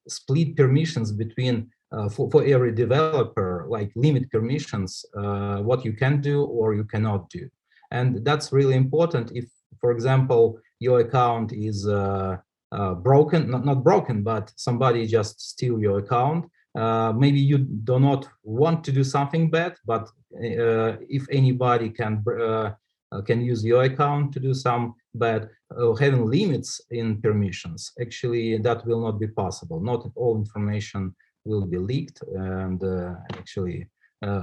split 0.07 0.55
permissions 0.55 1.11
between 1.11 1.69
uh, 1.93 2.09
for, 2.09 2.29
for 2.31 2.43
every 2.43 2.71
developer, 2.71 3.67
like 3.69 3.91
limit 3.95 4.29
permissions, 4.31 5.05
uh, 5.15 5.57
what 5.57 5.85
you 5.85 5.93
can 5.93 6.19
do 6.21 6.43
or 6.43 6.73
you 6.73 6.83
cannot 6.83 7.29
do. 7.29 7.47
And 7.93 8.25
that's 8.25 8.51
really 8.51 8.75
important 8.75 9.31
if, 9.33 9.45
for 9.79 9.91
example, 9.91 10.59
your 10.79 10.99
account 10.99 11.53
is 11.53 11.87
uh, 11.87 12.37
broken, 12.95 13.51
not, 13.51 13.63
not 13.65 13.83
broken, 13.83 14.23
but 14.23 14.51
somebody 14.57 15.07
just 15.07 15.39
steal 15.39 15.79
your 15.79 15.99
account, 15.99 16.49
uh, 16.75 17.13
maybe 17.15 17.39
you 17.39 17.59
do 17.59 17.99
not 17.99 18.27
want 18.43 18.83
to 18.83 18.91
do 18.91 19.03
something 19.03 19.49
bad, 19.49 19.75
but 19.85 20.09
uh, 20.33 20.97
if 21.07 21.25
anybody 21.31 21.89
can 21.89 22.23
uh, 22.27 22.71
can 23.25 23.41
use 23.41 23.63
your 23.63 23.83
account 23.83 24.33
to 24.33 24.39
do 24.39 24.55
some 24.55 24.95
bad, 25.13 25.47
uh, 25.77 25.93
having 25.93 26.25
limits 26.25 26.81
in 26.89 27.21
permissions, 27.21 27.91
actually 28.01 28.57
that 28.57 28.83
will 28.87 29.01
not 29.01 29.19
be 29.19 29.27
possible. 29.27 29.79
Not 29.79 30.09
all 30.15 30.35
information 30.37 31.15
will 31.45 31.67
be 31.67 31.77
leaked 31.77 32.23
and 32.33 32.83
uh, 32.83 33.13
actually 33.29 33.87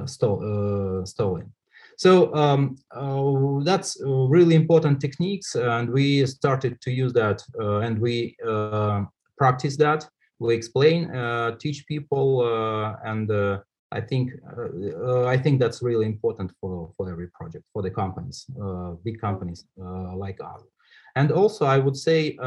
sto 0.06 1.02
stolen. 1.04 1.52
So 2.00 2.34
um, 2.34 2.76
uh, 2.96 3.62
that's 3.62 3.98
really 4.02 4.54
important 4.54 5.02
techniques, 5.02 5.54
and 5.54 5.90
we 5.90 6.24
started 6.24 6.80
to 6.80 6.90
use 6.90 7.12
that, 7.12 7.42
uh, 7.60 7.80
and 7.80 7.98
we 7.98 8.36
uh, 8.48 9.02
practice 9.36 9.76
that 9.76 10.08
we 10.38 10.54
explain, 10.54 11.14
uh, 11.14 11.56
teach 11.56 11.86
people, 11.86 12.40
uh, 12.40 12.96
and 13.04 13.30
uh, 13.30 13.58
I 13.92 14.00
think 14.00 14.30
I 15.26 15.36
think 15.36 15.60
that's 15.60 15.82
really 15.82 16.06
important 16.06 16.52
for 16.58 16.90
for 16.96 17.10
every 17.10 17.28
project 17.38 17.64
for 17.74 17.82
the 17.82 17.90
companies, 17.90 18.46
big 19.04 19.20
companies 19.20 19.66
like 20.24 20.38
us. 20.40 20.62
And 21.16 21.30
also, 21.30 21.66
I 21.66 21.76
would 21.76 21.98
say 21.98 22.38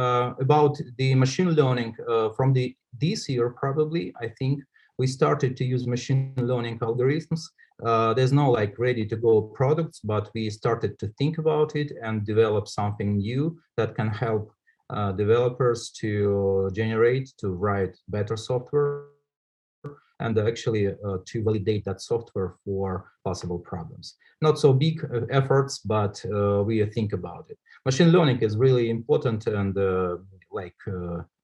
about 0.46 0.82
the 0.98 1.14
machine 1.14 1.52
learning 1.52 1.96
from 2.36 2.54
the 2.54 2.76
this 3.00 3.30
year 3.30 3.52
probably 3.52 4.14
I 4.20 4.30
think 4.40 4.64
we 4.98 5.06
started 5.06 5.56
to 5.58 5.64
use 5.64 5.86
machine 5.86 6.34
learning 6.38 6.80
algorithms. 6.80 7.42
Uh, 7.86 8.14
there's 8.14 8.32
no 8.32 8.50
like 8.50 8.80
ready 8.80 9.06
to 9.06 9.16
go 9.16 9.42
products, 9.42 10.00
but 10.00 10.30
we 10.34 10.50
started 10.50 10.98
to 11.00 11.08
think 11.18 11.38
about 11.38 11.76
it 11.76 11.92
and 12.02 12.26
develop 12.26 12.68
something 12.68 13.18
new 13.18 13.58
that 13.78 13.96
can 13.96 14.08
help 14.08 14.52
uh, 14.90 15.12
developers 15.12 15.90
to 15.90 16.70
generate, 16.74 17.32
to 17.38 17.50
write 17.50 17.98
better 18.08 18.38
software, 18.38 19.06
and 20.20 20.38
actually 20.38 20.88
uh, 20.88 21.18
to 21.26 21.44
validate 21.44 21.84
that 21.84 22.02
software 22.02 22.56
for 22.64 23.12
possible 23.26 23.60
problems. 23.60 24.16
Not 24.42 24.60
so 24.60 24.72
big 24.72 25.04
uh, 25.04 25.26
efforts, 25.30 25.80
but 25.80 26.24
uh, 26.26 26.64
we 26.64 26.86
think 26.86 27.14
about 27.14 27.46
it. 27.50 27.58
Machine 27.86 28.12
learning 28.12 28.40
is 28.42 28.56
really 28.56 28.90
important 28.90 29.48
and 29.48 29.78
uh, 29.78 30.18
like 30.52 30.78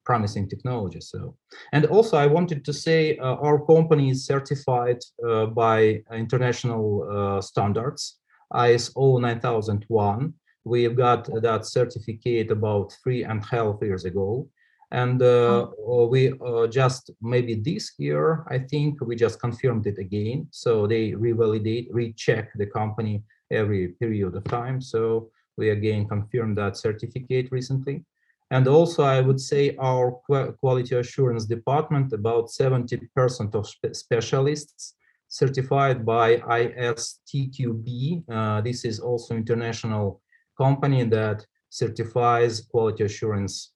promising 0.09 0.45
technology. 0.49 1.01
So, 1.01 1.35
and 1.73 1.83
also 1.85 2.17
I 2.17 2.27
wanted 2.27 2.65
to 2.65 2.73
say 2.73 3.17
our 3.17 3.57
company 3.65 4.09
is 4.09 4.25
certified 4.25 4.99
by 5.63 6.01
international 6.23 7.41
standards, 7.41 8.01
ISO 8.53 9.21
9001, 9.21 10.33
We've 10.69 10.95
got 10.95 11.29
that 11.41 11.65
certificate 11.65 12.51
about 12.51 12.93
three 13.03 13.23
and 13.23 13.41
a 13.43 13.45
half 13.47 13.77
years 13.81 14.05
ago. 14.05 14.47
And 14.91 15.21
uh, 15.21 15.67
uh, 15.67 16.05
we 16.05 16.33
uh, 16.45 16.67
just 16.67 17.11
maybe 17.21 17.55
this 17.55 17.93
year, 17.97 18.43
I 18.49 18.59
think 18.59 18.99
we 19.01 19.15
just 19.15 19.39
confirmed 19.39 19.85
it 19.87 19.97
again. 19.97 20.47
So 20.51 20.87
they 20.87 21.11
revalidate, 21.11 21.87
recheck 21.91 22.51
the 22.55 22.65
company 22.65 23.23
every 23.51 23.89
period 23.99 24.35
of 24.35 24.43
time. 24.45 24.81
So 24.81 25.31
we 25.57 25.69
again 25.69 26.07
confirmed 26.07 26.57
that 26.57 26.77
certificate 26.77 27.51
recently. 27.51 28.03
And 28.51 28.67
also, 28.67 29.03
I 29.03 29.21
would 29.21 29.39
say 29.39 29.75
our 29.77 30.11
quality 30.59 30.95
assurance 30.95 31.45
department, 31.45 32.13
about 32.13 32.49
70% 32.49 33.55
of 33.55 33.67
spe 33.67 33.93
specialists 33.93 34.95
certified 35.27 36.03
by 36.03 36.37
ISTQB. 36.37 38.23
Uh, 38.27 38.61
this 38.61 38.85
is 38.85 38.99
also 38.99 39.35
international 39.35 40.21
company 40.57 41.03
that 41.03 41.45
certifies 41.69 42.61
quality 42.61 43.03
assurance 43.03 43.71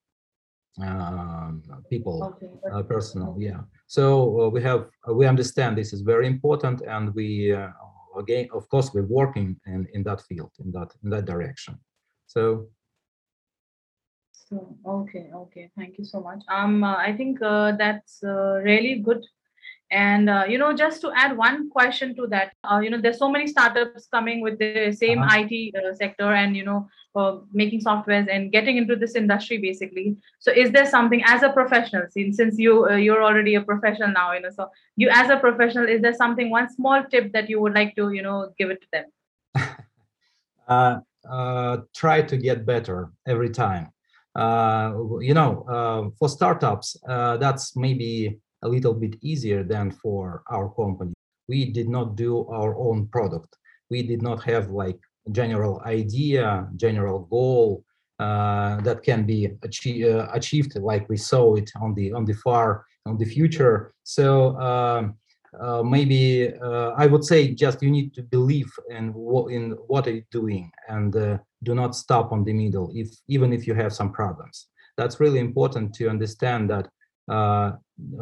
um, 0.81 1.61
people 1.89 2.23
okay. 2.23 2.51
uh, 2.71 2.81
personnel 2.81 3.35
yeah 3.39 3.61
so 3.85 4.41
uh, 4.41 4.49
we 4.49 4.61
have 4.61 4.87
uh, 5.07 5.13
we 5.13 5.27
understand 5.27 5.77
this 5.77 5.93
is 5.93 6.01
very 6.01 6.25
important 6.25 6.81
and 6.87 7.13
we 7.13 7.53
uh, 7.53 7.69
again 8.17 8.47
of 8.53 8.67
course 8.69 8.91
we're 8.93 9.11
working 9.21 9.55
in 9.67 9.87
in 9.93 10.01
that 10.03 10.21
field 10.21 10.51
in 10.63 10.71
that 10.71 10.89
in 11.03 11.09
that 11.11 11.25
direction 11.25 11.77
so 12.25 12.65
so 14.53 14.75
okay 14.85 15.29
okay 15.33 15.69
thank 15.77 15.97
you 15.97 16.05
so 16.05 16.19
much 16.19 16.43
um 16.47 16.83
uh, 16.83 16.95
i 16.95 17.11
think 17.11 17.41
uh, 17.41 17.71
that's 17.71 18.19
really 18.69 18.95
good 18.99 19.25
and 19.93 20.27
uh, 20.27 20.43
you 20.49 20.57
know, 20.57 20.73
just 20.73 21.01
to 21.01 21.11
add 21.15 21.37
one 21.37 21.69
question 21.69 22.15
to 22.15 22.25
that, 22.27 22.53
uh, 22.63 22.79
you 22.83 22.89
know, 22.89 22.99
there's 22.99 23.19
so 23.19 23.29
many 23.29 23.45
startups 23.45 24.07
coming 24.07 24.41
with 24.41 24.57
the 24.57 24.91
same 24.91 25.21
uh-huh. 25.21 25.45
IT 25.47 25.75
uh, 25.75 25.93
sector, 25.93 26.33
and 26.33 26.57
you 26.57 26.65
know, 26.65 26.87
uh, 27.15 27.37
making 27.53 27.79
softwares 27.79 28.27
and 28.27 28.51
getting 28.51 28.77
into 28.77 28.95
this 28.95 29.13
industry 29.13 29.59
basically. 29.59 30.17
So, 30.39 30.51
is 30.51 30.71
there 30.71 30.87
something 30.87 31.21
as 31.25 31.43
a 31.43 31.51
professional, 31.51 32.07
since 32.09 32.37
since 32.37 32.57
you 32.57 32.89
uh, 32.89 32.95
you're 32.95 33.23
already 33.23 33.53
a 33.53 33.61
professional 33.61 34.11
now, 34.11 34.33
you 34.33 34.41
know, 34.41 34.49
so 34.49 34.67
you 34.95 35.09
as 35.11 35.29
a 35.29 35.37
professional, 35.37 35.87
is 35.87 36.01
there 36.01 36.15
something 36.15 36.49
one 36.49 36.73
small 36.73 37.03
tip 37.03 37.31
that 37.33 37.47
you 37.47 37.61
would 37.61 37.75
like 37.75 37.95
to 37.95 38.11
you 38.11 38.23
know 38.23 38.51
give 38.57 38.71
it 38.71 38.81
to 38.81 38.87
them? 38.91 39.05
Uh, 41.23 41.77
try 41.95 42.21
to 42.21 42.35
get 42.35 42.65
better 42.65 43.09
every 43.25 43.49
time. 43.49 43.87
You 44.35 45.33
know, 45.33 46.13
for 46.17 46.29
startups, 46.29 46.97
that's 47.05 47.75
maybe 47.75 48.39
a 48.63 48.67
little 48.67 48.93
bit 48.93 49.15
easier 49.21 49.63
than 49.63 49.91
for 49.91 50.43
our 50.49 50.69
company. 50.69 51.13
We 51.47 51.71
did 51.71 51.89
not 51.89 52.15
do 52.15 52.47
our 52.47 52.75
own 52.77 53.07
product. 53.07 53.57
We 53.89 54.03
did 54.03 54.21
not 54.21 54.43
have 54.43 54.69
like 54.69 54.99
general 55.31 55.81
idea, 55.85 56.67
general 56.75 57.19
goal 57.29 57.83
uh, 58.19 58.79
that 58.81 59.03
can 59.03 59.25
be 59.25 59.49
achieve, 59.63 60.05
uh, 60.05 60.27
achieved 60.33 60.77
like 60.79 61.07
we 61.09 61.17
saw 61.17 61.55
it 61.55 61.69
on 61.81 61.93
the 61.93 62.13
on 62.13 62.25
the 62.25 62.33
far 62.33 62.85
on 63.05 63.17
the 63.17 63.25
future. 63.25 63.93
So 64.03 64.57
um, 64.59 65.15
uh, 65.59 65.83
maybe 65.83 66.51
uh, 66.61 66.91
I 66.97 67.05
would 67.07 67.23
say 67.23 67.53
just 67.53 67.81
you 67.81 67.91
need 67.91 68.13
to 68.15 68.23
believe 68.23 68.71
in 68.89 69.13
what 69.13 69.51
in 69.51 69.71
what 69.87 70.07
are 70.07 70.11
you 70.11 70.23
doing 70.31 70.71
and 70.87 71.15
uh, 71.15 71.37
do 71.63 71.75
not 71.75 71.95
stop 71.95 72.31
on 72.31 72.43
the 72.43 72.53
middle 72.53 72.91
if 72.93 73.09
even 73.27 73.53
if 73.53 73.67
you 73.67 73.73
have 73.73 73.93
some 73.93 74.11
problems. 74.11 74.67
That's 74.97 75.19
really 75.19 75.39
important 75.39 75.93
to 75.95 76.09
understand 76.09 76.69
that 76.69 76.89
uh, 77.29 77.73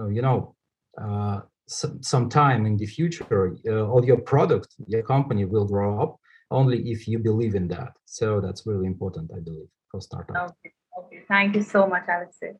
you 0.10 0.22
know 0.22 0.56
uh, 1.02 1.42
some 1.68 2.28
time 2.30 2.66
in 2.66 2.76
the 2.76 2.86
future 2.86 3.56
all 3.92 4.04
your 4.04 4.18
product 4.18 4.76
your 4.88 5.04
company 5.04 5.46
will 5.46 5.66
grow 5.66 6.02
up 6.02 6.18
only 6.50 6.92
if 6.92 7.08
you 7.08 7.18
believe 7.18 7.56
in 7.56 7.68
that. 7.70 7.94
So 8.06 8.42
that's 8.42 8.68
really 8.68 8.86
important, 8.86 9.32
I 9.34 9.40
believe, 9.40 9.70
for 9.90 10.02
startups. 10.02 10.52
Okay. 10.52 10.74
Okay. 11.00 11.22
Thank 11.28 11.56
you 11.56 11.64
so 11.64 11.88
much, 11.88 12.04
Alexei. 12.08 12.54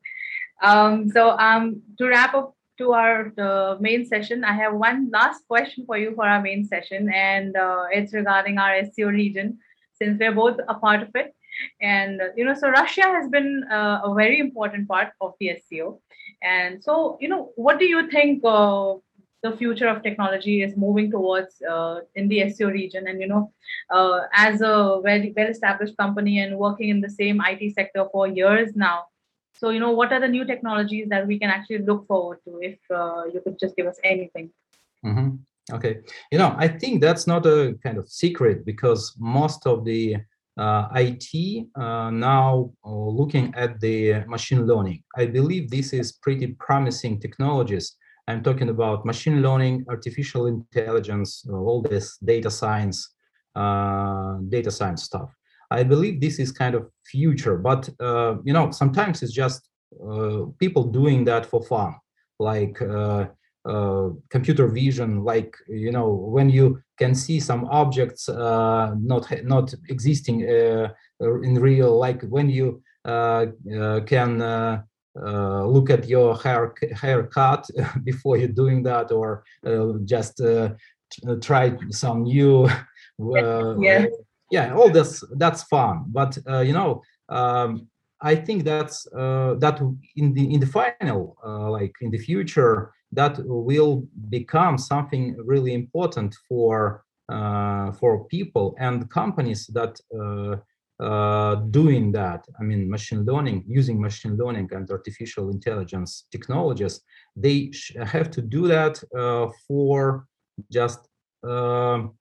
Um, 0.62 1.10
so 1.10 1.36
um, 1.38 1.82
to 1.98 2.08
wrap 2.08 2.34
up 2.34 2.54
to 2.78 2.92
our 2.92 3.32
the 3.36 3.76
main 3.80 4.06
session, 4.06 4.44
I 4.44 4.52
have 4.54 4.74
one 4.74 5.10
last 5.10 5.46
question 5.46 5.84
for 5.86 5.98
you 5.98 6.14
for 6.14 6.26
our 6.26 6.40
main 6.40 6.64
session, 6.64 7.10
and 7.12 7.56
uh, 7.56 7.84
it's 7.90 8.12
regarding 8.12 8.58
our 8.58 8.84
SCO 8.84 9.08
region, 9.08 9.58
since 9.94 10.18
we're 10.18 10.34
both 10.34 10.58
a 10.68 10.74
part 10.74 11.02
of 11.02 11.10
it. 11.14 11.34
And 11.80 12.20
uh, 12.20 12.28
you 12.36 12.44
know, 12.44 12.54
so 12.54 12.70
Russia 12.70 13.02
has 13.02 13.28
been 13.28 13.64
uh, 13.70 14.00
a 14.04 14.14
very 14.14 14.38
important 14.38 14.88
part 14.88 15.12
of 15.20 15.34
the 15.38 15.52
SCO. 15.64 16.00
And 16.42 16.82
so, 16.82 17.18
you 17.20 17.28
know, 17.28 17.52
what 17.56 17.78
do 17.78 17.84
you 17.84 18.10
think 18.10 18.42
uh, 18.44 18.94
the 19.42 19.56
future 19.56 19.88
of 19.88 20.02
technology 20.02 20.62
is 20.62 20.76
moving 20.76 21.10
towards 21.10 21.60
uh, 21.62 22.00
in 22.14 22.28
the 22.28 22.50
SCO 22.50 22.68
region? 22.68 23.06
And 23.06 23.20
you 23.20 23.28
know, 23.28 23.52
uh, 23.90 24.20
as 24.34 24.60
a 24.60 25.00
well-established 25.04 25.96
company 25.96 26.40
and 26.40 26.58
working 26.58 26.88
in 26.88 27.00
the 27.00 27.10
same 27.10 27.40
IT 27.44 27.74
sector 27.74 28.06
for 28.10 28.26
years 28.26 28.74
now, 28.74 29.04
so, 29.54 29.70
you 29.70 29.80
know, 29.80 29.92
what 29.92 30.12
are 30.12 30.20
the 30.20 30.28
new 30.28 30.44
technologies 30.44 31.08
that 31.10 31.26
we 31.26 31.38
can 31.38 31.50
actually 31.50 31.78
look 31.78 32.06
forward 32.06 32.38
to 32.44 32.58
if 32.60 32.78
uh, 32.90 33.24
you 33.32 33.40
could 33.42 33.58
just 33.58 33.76
give 33.76 33.86
us 33.86 33.98
anything? 34.02 34.50
Mm-hmm. 35.04 35.36
Okay. 35.74 35.98
You 36.30 36.38
know, 36.38 36.54
I 36.58 36.68
think 36.68 37.00
that's 37.00 37.26
not 37.26 37.46
a 37.46 37.76
kind 37.82 37.98
of 37.98 38.08
secret 38.08 38.64
because 38.64 39.14
most 39.18 39.66
of 39.66 39.84
the 39.84 40.16
uh, 40.58 40.88
IT 40.96 41.66
uh, 41.76 42.10
now 42.10 42.72
uh, 42.84 42.90
looking 42.90 43.54
at 43.56 43.80
the 43.80 44.24
machine 44.26 44.66
learning. 44.66 45.02
I 45.16 45.26
believe 45.26 45.70
this 45.70 45.92
is 45.92 46.12
pretty 46.12 46.48
promising 46.58 47.20
technologies. 47.20 47.96
I'm 48.28 48.42
talking 48.42 48.68
about 48.68 49.04
machine 49.04 49.42
learning, 49.42 49.84
artificial 49.88 50.46
intelligence, 50.46 51.44
all 51.50 51.82
this 51.82 52.18
data 52.18 52.50
science, 52.50 53.14
uh, 53.56 54.36
data 54.48 54.70
science 54.70 55.02
stuff. 55.02 55.34
I 55.72 55.82
believe 55.82 56.20
this 56.20 56.38
is 56.38 56.52
kind 56.52 56.74
of 56.74 56.88
future, 57.04 57.56
but 57.56 57.88
uh, 58.00 58.36
you 58.44 58.52
know, 58.52 58.70
sometimes 58.70 59.22
it's 59.22 59.32
just 59.32 59.68
uh, 60.06 60.44
people 60.58 60.84
doing 60.84 61.24
that 61.24 61.46
for 61.46 61.62
fun, 61.62 61.94
like 62.38 62.80
uh, 62.82 63.26
uh 63.64 64.08
computer 64.30 64.66
vision, 64.66 65.22
like 65.22 65.54
you 65.68 65.92
know, 65.92 66.08
when 66.08 66.50
you 66.50 66.82
can 66.98 67.14
see 67.14 67.40
some 67.40 67.64
objects 67.66 68.28
uh, 68.28 68.94
not 68.98 69.30
not 69.44 69.74
existing 69.88 70.48
uh, 70.48 70.88
in 71.20 71.54
real, 71.60 71.98
like 71.98 72.22
when 72.22 72.48
you 72.50 72.82
can 73.04 74.38
look 75.74 75.90
at 75.90 76.08
your 76.08 76.36
hair 76.36 76.74
haircut 76.94 77.66
before 78.04 78.36
you're 78.36 78.48
doing 78.62 78.82
that, 78.82 79.10
or 79.12 79.44
just 80.04 80.40
try 81.40 81.76
some 81.90 82.22
new. 82.22 82.68
yeah 84.52 84.74
all 84.74 84.90
this 84.90 85.24
that's 85.42 85.62
fun. 85.64 86.04
But 86.18 86.38
uh, 86.48 86.60
you 86.68 86.74
know 86.78 87.02
um, 87.28 87.88
i 88.32 88.34
think 88.36 88.58
that's 88.64 88.98
uh, 89.22 89.54
that 89.64 89.76
in 90.20 90.32
the 90.36 90.44
in 90.54 90.60
the 90.60 90.72
final 90.80 91.20
uh, 91.44 91.68
like 91.70 91.94
in 92.04 92.10
the 92.10 92.22
future 92.28 92.92
that 93.20 93.34
will 93.44 93.94
become 94.30 94.78
something 94.78 95.24
really 95.52 95.74
important 95.74 96.30
for 96.48 97.04
uh, 97.32 97.92
for 97.92 98.24
people 98.24 98.74
and 98.78 99.10
companies 99.10 99.66
that 99.68 99.94
uh, 100.20 100.56
uh, 101.02 101.54
doing 101.78 102.12
that. 102.12 102.44
I 102.60 102.62
mean 102.62 102.90
machine 102.90 103.24
learning 103.24 103.64
using 103.66 104.00
machine 104.00 104.36
learning 104.36 104.68
and 104.72 104.90
artificial 104.90 105.50
intelligence 105.50 106.26
technologies 106.30 107.00
they 107.44 107.72
have 108.14 108.30
to 108.36 108.42
do 108.42 108.68
that 108.68 108.94
for 109.66 110.26
just 110.70 111.00
um, 111.42 112.14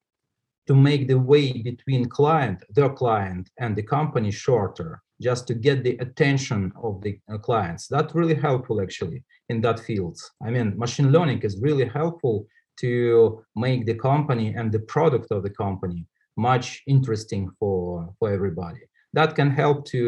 to 0.71 0.75
make 0.75 1.09
the 1.09 1.19
way 1.19 1.51
between 1.51 2.05
client, 2.05 2.63
their 2.69 2.91
client, 3.01 3.49
and 3.59 3.75
the 3.75 3.83
company 3.83 4.31
shorter, 4.31 5.01
just 5.21 5.45
to 5.45 5.53
get 5.53 5.83
the 5.83 5.97
attention 5.97 6.71
of 6.81 7.01
the 7.01 7.19
uh, 7.29 7.37
clients. 7.37 7.87
That's 7.87 8.15
really 8.15 8.35
helpful 8.35 8.79
actually 8.79 9.21
in 9.49 9.59
that 9.65 9.81
field. 9.81 10.17
I 10.45 10.49
mean, 10.49 10.79
machine 10.79 11.11
learning 11.11 11.41
is 11.41 11.59
really 11.61 11.89
helpful 11.99 12.47
to 12.83 13.43
make 13.53 13.85
the 13.85 13.95
company 13.95 14.47
and 14.57 14.71
the 14.71 14.83
product 14.93 15.27
of 15.31 15.43
the 15.43 15.53
company 15.63 16.07
much 16.37 16.67
interesting 16.87 17.43
for 17.59 17.79
for 18.17 18.27
everybody. 18.37 18.83
That 19.17 19.35
can 19.35 19.49
help 19.61 19.77
to 19.93 20.03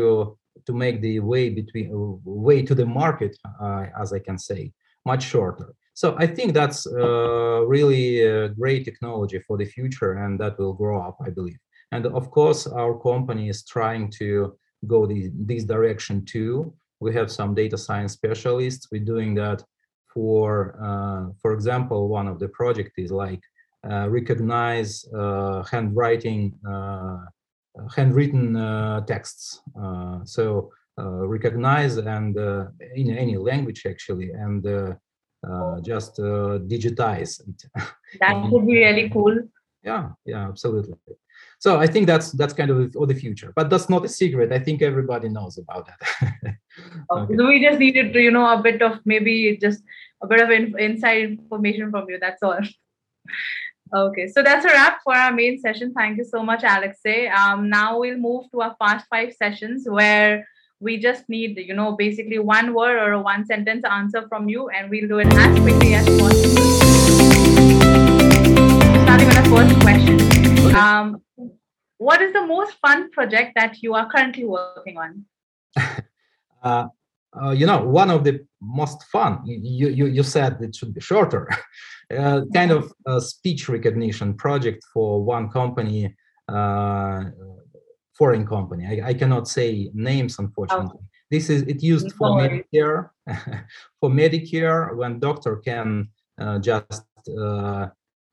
to 0.68 0.72
make 0.84 0.98
the 1.02 1.20
way 1.32 1.44
between 1.62 1.88
way 2.24 2.60
to 2.70 2.74
the 2.82 2.90
market, 3.02 3.34
uh, 3.64 3.88
as 4.02 4.14
I 4.18 4.20
can 4.28 4.38
say, 4.50 4.62
much 5.12 5.24
shorter. 5.34 5.70
So 5.94 6.16
I 6.18 6.28
think 6.28 6.54
that's 6.54 6.88
uh, 6.88 7.66
really 7.68 8.22
a 8.22 8.50
great 8.50 8.84
technology 8.86 9.40
for 9.40 9.58
the 9.58 9.66
future, 9.66 10.14
and 10.14 10.40
that 10.40 10.58
will 10.58 10.74
grow 10.74 11.02
up, 11.02 11.18
I 11.26 11.30
believe. 11.30 11.60
And 11.92 12.08
of 12.08 12.32
course, 12.32 12.66
our 12.66 12.98
company 13.00 13.50
is 13.50 13.64
trying 13.64 14.10
to 14.22 14.58
go 14.88 15.06
the, 15.06 15.32
this 15.34 15.64
direction 15.64 16.26
too. 16.26 16.74
We 17.00 17.14
have 17.14 17.32
some 17.32 17.54
data 17.54 17.78
science 17.78 18.14
specialists. 18.14 18.88
We're 18.92 19.04
doing 19.04 19.36
that 19.36 19.64
for, 20.14 20.78
uh, 20.82 21.32
for 21.42 21.54
example, 21.54 22.08
one 22.08 22.28
of 22.28 22.40
the 22.40 22.48
project 22.50 22.94
is 22.98 23.12
like 23.12 23.42
uh, 23.90 24.08
recognize 24.10 25.06
uh, 25.14 25.62
handwriting, 25.70 26.54
uh, 26.66 27.18
handwritten 27.94 28.56
uh, 28.56 29.02
texts. 29.02 29.62
so 30.24 30.72
recognize 30.98 31.98
and 31.98 32.38
in 32.96 33.18
any 33.18 33.36
language 33.36 33.82
actually 33.86 34.30
and 34.30 34.64
uh, 35.44 35.80
just 35.82 36.20
uh, 36.20 36.60
digitize 36.74 37.42
it. 37.48 37.64
That 38.20 38.50
would 38.52 38.66
be 38.68 38.78
really 38.78 39.10
cool. 39.10 39.36
Yeah, 39.84 40.10
yeah, 40.26 40.48
absolutely. 40.48 40.96
So 41.60 41.80
I 41.80 41.88
think 41.88 42.08
that's 42.08 42.32
that's 42.32 42.54
kind 42.54 42.70
of 42.70 42.94
for 42.94 43.08
the 43.08 43.16
future, 43.16 43.54
but 43.56 43.70
that's 43.70 43.90
not 43.90 44.06
a 44.06 44.10
secret. 44.10 44.52
I 44.52 44.60
think 44.60 44.82
everybody 44.82 45.30
knows 45.30 45.58
about 45.58 45.88
that. 45.88 46.02
okay. 47.12 47.36
So 47.38 47.48
we 47.48 47.64
just 47.64 47.80
needed 47.80 48.14
to, 48.14 48.20
you 48.20 48.32
know, 48.32 48.46
a 48.52 48.62
bit 48.62 48.82
of 48.82 49.00
maybe 49.06 49.58
just 49.58 49.82
a 50.22 50.28
bit 50.28 50.42
of 50.42 50.50
in, 50.52 50.78
inside 50.78 51.24
information 51.24 51.90
from 51.90 52.10
you. 52.10 52.20
That's 52.20 52.44
all. 52.44 52.60
Okay, 53.96 54.28
so 54.28 54.42
that's 54.42 54.66
a 54.66 54.70
wrap 54.70 55.02
for 55.04 55.14
our 55.14 55.32
main 55.32 55.60
session. 55.60 55.94
Thank 55.94 56.18
you 56.18 56.24
so 56.26 56.42
much, 56.42 56.64
Alexei. 56.64 57.28
Um, 57.28 57.70
now 57.70 58.00
we'll 58.00 58.18
move 58.18 58.50
to 58.52 58.62
our 58.62 58.76
fast 58.80 59.06
five 59.08 59.34
sessions 59.34 59.86
where 59.88 60.48
we 60.80 60.98
just 60.98 61.28
need 61.30 61.58
you 61.58 61.74
know 61.74 61.94
basically 61.94 62.40
one 62.40 62.74
word 62.74 62.98
or 62.98 63.14
a 63.14 63.22
one 63.22 63.46
sentence 63.46 63.84
answer 63.90 64.28
from 64.28 64.50
you 64.50 64.70
and 64.70 64.90
we'll 64.90 65.08
do 65.08 65.20
it 65.20 65.28
as 65.28 65.60
quickly 65.60 65.94
as 65.96 66.06
possible. 66.06 66.64
Starting 69.04 69.28
with 69.28 69.40
the 69.42 69.50
first 69.50 69.80
question. 69.82 70.22
Okay. 70.66 70.76
um, 70.76 71.22
what 71.98 72.22
is 72.22 72.34
the 72.34 72.46
most 72.46 72.74
fun 72.82 73.12
project 73.12 73.54
that 73.56 73.82
you 73.82 73.94
are 73.94 74.10
currently 74.10 74.46
working 74.46 74.98
on? 74.98 75.26
Uh, 76.64 76.88
uh, 77.42 77.50
you 77.50 77.66
know 77.66 77.84
one 77.84 78.10
of 78.10 78.24
the 78.24 78.40
most 78.62 79.04
fun 79.12 79.42
you 79.44 79.90
you, 79.90 80.06
you 80.06 80.24
said 80.24 80.58
it 80.62 80.74
should 80.76 80.94
be 80.94 81.02
shorter. 81.02 81.50
Uh, 82.12 82.42
kind 82.54 82.70
of 82.70 82.94
a 83.08 83.20
speech 83.20 83.70
recognition 83.70 84.36
project 84.36 84.84
for 84.94 85.24
one 85.24 85.50
company 85.50 86.14
uh, 86.48 87.24
foreign 88.18 88.46
company. 88.46 88.86
I, 88.86 89.10
I 89.10 89.14
cannot 89.14 89.48
say 89.48 89.90
names, 89.94 90.40
unfortunately. 90.40 91.00
Okay. 91.00 91.08
This 91.32 91.50
is 91.50 91.64
it 91.64 91.82
used 91.82 92.12
for 92.14 92.30
Medicare. 92.30 93.10
for 94.00 94.10
Medicare, 94.10 94.96
when 94.96 95.20
doctor 95.20 95.58
can 95.58 96.10
uh, 96.40 96.60
just 96.60 97.04
uh, 97.40 97.88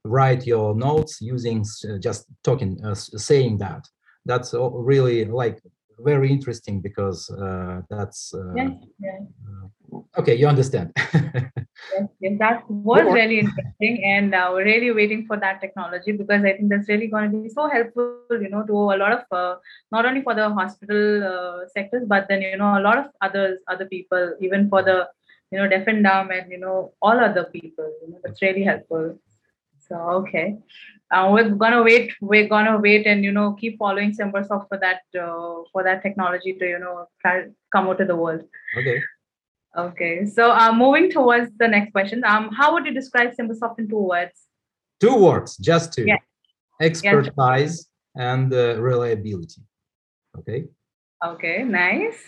write 0.05 0.45
your 0.45 0.75
notes 0.75 1.21
using 1.21 1.65
uh, 1.89 1.97
just 1.97 2.25
talking, 2.43 2.79
uh, 2.85 2.93
saying 2.95 3.57
that. 3.59 3.87
That's 4.25 4.53
really 4.53 5.25
like 5.25 5.61
very 6.03 6.31
interesting 6.31 6.81
because 6.81 7.29
uh, 7.29 7.81
that's 7.89 8.33
uh, 8.33 8.53
yeah, 8.55 8.69
yeah. 8.99 9.99
okay. 10.17 10.35
You 10.35 10.47
understand. 10.47 10.91
yes, 11.13 12.07
yes, 12.19 12.33
that 12.39 12.69
was 12.69 13.03
really 13.03 13.39
interesting, 13.39 14.03
and 14.03 14.35
uh, 14.35 14.49
we're 14.53 14.65
really 14.65 14.91
waiting 14.91 15.25
for 15.25 15.37
that 15.37 15.61
technology 15.61 16.11
because 16.11 16.43
I 16.43 16.53
think 16.53 16.69
that's 16.69 16.89
really 16.89 17.07
going 17.07 17.31
to 17.31 17.41
be 17.41 17.49
so 17.49 17.69
helpful, 17.69 18.19
you 18.31 18.49
know, 18.49 18.63
to 18.63 18.73
a 18.73 18.97
lot 19.03 19.11
of 19.11 19.23
uh, 19.31 19.55
not 19.91 20.05
only 20.05 20.21
for 20.21 20.35
the 20.35 20.49
hospital 20.49 21.23
uh, 21.23 21.67
sectors, 21.73 22.03
but 22.07 22.27
then 22.29 22.41
you 22.41 22.57
know 22.57 22.77
a 22.77 22.81
lot 22.81 22.97
of 22.97 23.05
others, 23.21 23.59
other 23.67 23.85
people, 23.85 24.35
even 24.39 24.69
for 24.69 24.83
the 24.83 25.07
you 25.51 25.57
know 25.57 25.67
deaf 25.67 25.87
and 25.87 26.03
dumb, 26.03 26.31
and 26.31 26.51
you 26.51 26.59
know 26.59 26.93
all 27.01 27.19
other 27.19 27.45
people. 27.45 27.91
You 28.01 28.11
know, 28.11 28.19
that's 28.23 28.41
really 28.41 28.63
helpful. 28.63 29.19
So 29.91 29.97
okay, 30.23 30.57
uh, 31.11 31.29
we're 31.33 31.49
gonna 31.49 31.83
wait. 31.83 32.13
We're 32.21 32.47
gonna 32.47 32.79
wait 32.79 33.05
and 33.05 33.25
you 33.25 33.31
know 33.33 33.53
keep 33.59 33.77
following 33.77 34.13
SimbirSoft 34.15 34.69
for 34.69 34.77
that 34.77 35.01
uh, 35.21 35.63
for 35.71 35.83
that 35.83 36.01
technology 36.01 36.53
to 36.53 36.65
you 36.65 36.79
know 36.79 37.07
come 37.21 37.89
out 37.89 37.97
to 37.97 38.05
the 38.05 38.15
world. 38.15 38.43
Okay. 38.77 39.01
Okay, 39.77 40.25
so 40.25 40.51
uh, 40.51 40.71
moving 40.73 41.09
towards 41.09 41.49
the 41.57 41.67
next 41.67 41.91
question, 41.91 42.23
um, 42.25 42.49
how 42.49 42.73
would 42.73 42.85
you 42.85 42.93
describe 42.93 43.31
SimbirSoft 43.35 43.79
in 43.79 43.87
two 43.89 43.99
words? 43.99 44.47
Two 44.99 45.15
words, 45.15 45.57
just 45.57 45.93
two. 45.93 46.05
Yeah. 46.05 46.17
Expertise 46.81 47.87
and 48.15 48.53
uh, 48.53 48.81
reliability. 48.81 49.61
Okay. 50.37 50.65
Okay, 51.25 51.63
nice. 51.63 52.19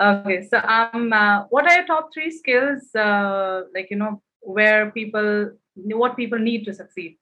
Okay, 0.00 0.48
so 0.50 0.58
um, 0.58 1.12
uh, 1.12 1.44
what 1.50 1.64
are 1.66 1.76
your 1.76 1.86
top 1.86 2.10
three 2.12 2.30
skills? 2.30 2.92
Uh, 2.94 3.62
like 3.74 3.88
you 3.90 3.96
know, 3.96 4.20
where 4.40 4.90
people, 4.90 5.52
what 5.74 6.16
people 6.16 6.38
need 6.38 6.64
to 6.64 6.72
succeed, 6.72 7.18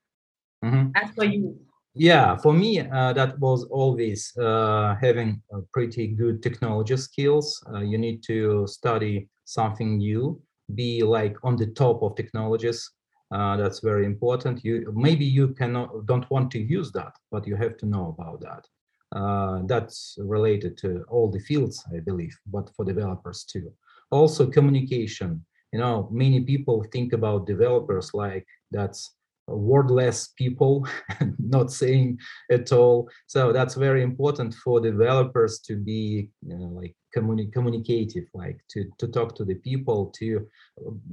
Mhm. 0.64 0.92
as 0.94 1.10
per 1.16 1.24
you. 1.24 1.58
Yeah, 1.94 2.36
for 2.38 2.54
me, 2.54 2.80
uh, 2.80 3.12
that 3.12 3.38
was 3.38 3.64
always 3.64 4.32
uh, 4.38 4.94
having 5.00 5.42
pretty 5.72 6.06
good 6.08 6.42
technology 6.42 6.96
skills. 6.96 7.62
Uh, 7.70 7.80
you 7.80 7.98
need 7.98 8.22
to 8.22 8.66
study 8.66 9.28
something 9.44 9.98
new, 9.98 10.40
be 10.74 11.02
like 11.02 11.36
on 11.44 11.56
the 11.56 11.66
top 11.66 12.02
of 12.02 12.14
technologies. 12.16 12.90
Uh, 13.30 13.56
that's 13.56 13.80
very 13.80 14.06
important. 14.06 14.64
You 14.64 14.92
maybe 14.94 15.24
you 15.24 15.48
cannot 15.54 16.06
don't 16.06 16.30
want 16.30 16.50
to 16.52 16.58
use 16.58 16.92
that, 16.92 17.12
but 17.30 17.46
you 17.46 17.56
have 17.56 17.76
to 17.78 17.86
know 17.86 18.16
about 18.18 18.40
that. 18.40 18.66
Uh, 19.14 19.62
that's 19.66 20.16
related 20.18 20.78
to 20.78 21.04
all 21.10 21.30
the 21.30 21.40
fields, 21.40 21.84
I 21.94 22.00
believe, 22.00 22.34
but 22.46 22.70
for 22.74 22.84
developers 22.86 23.44
too. 23.44 23.70
Also, 24.10 24.46
communication. 24.46 25.44
You 25.72 25.80
know, 25.80 26.08
many 26.10 26.40
people 26.40 26.84
think 26.92 27.12
about 27.12 27.46
developers 27.46 28.12
like 28.14 28.46
that's 28.70 29.14
wordless 29.48 30.28
people 30.36 30.86
not 31.38 31.72
saying 31.72 32.18
at 32.50 32.72
all. 32.72 33.08
So 33.26 33.52
that's 33.52 33.74
very 33.74 34.02
important 34.02 34.54
for 34.54 34.80
developers 34.80 35.58
to 35.60 35.76
be 35.76 36.28
you 36.46 36.56
know, 36.56 36.70
like 36.80 36.94
communi- 37.16 37.52
communicative 37.52 38.24
like 38.34 38.60
to 38.70 38.84
to 38.98 39.08
talk 39.08 39.34
to 39.36 39.44
the 39.44 39.56
people 39.56 40.12
to 40.18 40.46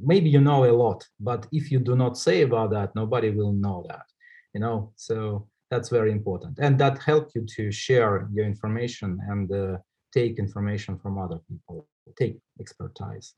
maybe 0.01 0.29
you 0.29 0.41
know 0.41 0.63
a 0.65 0.71
lot 0.71 1.05
but 1.19 1.47
if 1.51 1.71
you 1.71 1.79
do 1.79 1.95
not 1.95 2.17
say 2.17 2.43
about 2.43 2.69
that 2.71 2.95
nobody 2.95 3.29
will 3.31 3.51
know 3.51 3.83
that 3.89 4.05
you 4.53 4.59
know? 4.59 4.91
So 4.95 5.47
that's 5.69 5.89
very 5.89 6.11
important. 6.11 6.59
And 6.59 6.79
that 6.79 7.01
helps 7.01 7.35
you 7.35 7.45
to 7.55 7.71
share 7.71 8.27
your 8.33 8.45
information 8.45 9.19
and 9.29 9.51
uh, 9.51 9.77
take 10.13 10.39
information 10.39 10.97
from 10.97 11.19
other 11.19 11.39
people 11.47 11.87
take 12.17 12.39
expertise 12.59 13.35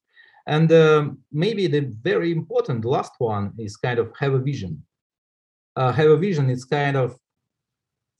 and 0.55 0.69
um, 0.71 1.01
maybe 1.31 1.65
the 1.67 1.83
very 2.11 2.29
important 2.39 2.83
last 2.83 3.13
one 3.17 3.45
is 3.57 3.77
kind 3.77 3.99
of 3.99 4.07
have 4.19 4.33
a 4.33 4.43
vision 4.51 4.73
uh, 5.79 5.91
have 5.99 6.11
a 6.11 6.17
vision 6.27 6.49
it's 6.49 6.65
kind 6.65 6.97
of 6.97 7.09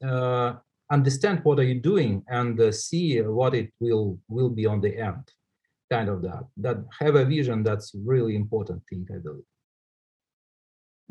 uh, 0.09 0.53
understand 0.97 1.39
what 1.43 1.59
are 1.59 1.69
you 1.71 1.79
doing 1.91 2.23
and 2.27 2.59
uh, 2.59 2.71
see 2.71 3.19
what 3.21 3.53
it 3.53 3.69
will 3.79 4.17
will 4.35 4.49
be 4.49 4.65
on 4.65 4.79
the 4.81 4.93
end 5.09 5.25
kind 5.91 6.09
of 6.09 6.21
that 6.21 6.43
that 6.57 6.77
have 6.99 7.15
a 7.15 7.25
vision 7.25 7.63
that's 7.63 7.91
really 8.13 8.35
important 8.35 8.81
thing 8.89 9.05
i 9.15 9.19
believe 9.27 9.51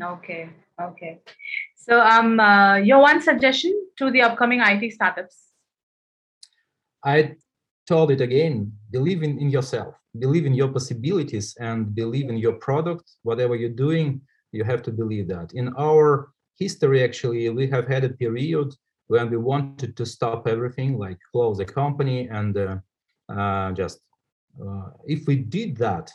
Okay, 0.03 0.49
okay. 0.81 1.21
So 1.77 2.01
um, 2.01 2.41
uh, 2.41 2.77
your 2.77 3.01
one 3.01 3.21
suggestion 3.21 3.73
to 3.99 4.11
the 4.11 4.23
upcoming 4.23 4.61
IT 4.61 4.93
startups. 4.93 5.37
i 7.05 7.35
told 7.91 8.09
it 8.13 8.21
again 8.21 8.55
believe 8.97 9.23
in, 9.27 9.33
in 9.43 9.49
yourself 9.51 9.95
believe 10.19 10.47
in 10.47 10.55
your 10.55 10.69
possibilities 10.69 11.57
and 11.61 11.95
believe 11.95 12.29
in 12.29 12.37
your 12.37 12.55
product. 12.55 13.05
Whatever 13.23 13.55
you're 13.57 13.81
doing 13.87 14.21
you 14.53 14.65
have 14.65 14.83
to 14.83 14.91
believe 14.91 15.29
that. 15.29 15.53
In 15.55 15.67
our 15.79 16.33
history 16.59 17.03
actually 17.05 17.49
we 17.49 17.67
have 17.75 17.87
had 17.87 18.05
a 18.05 18.17
period 18.23 18.69
when 19.09 19.31
we 19.31 19.37
wanted 19.37 19.97
to 19.97 20.05
stop 20.07 20.47
everything 20.47 20.99
like 20.99 21.19
close 21.33 21.59
the 21.59 21.65
company 21.65 22.29
and 22.29 22.57
uh, 22.57 22.77
uh, 23.37 23.73
just 23.73 23.99
uh, 24.65 24.89
if 25.07 25.27
we 25.27 25.37
did 25.37 25.77
that 25.77 26.11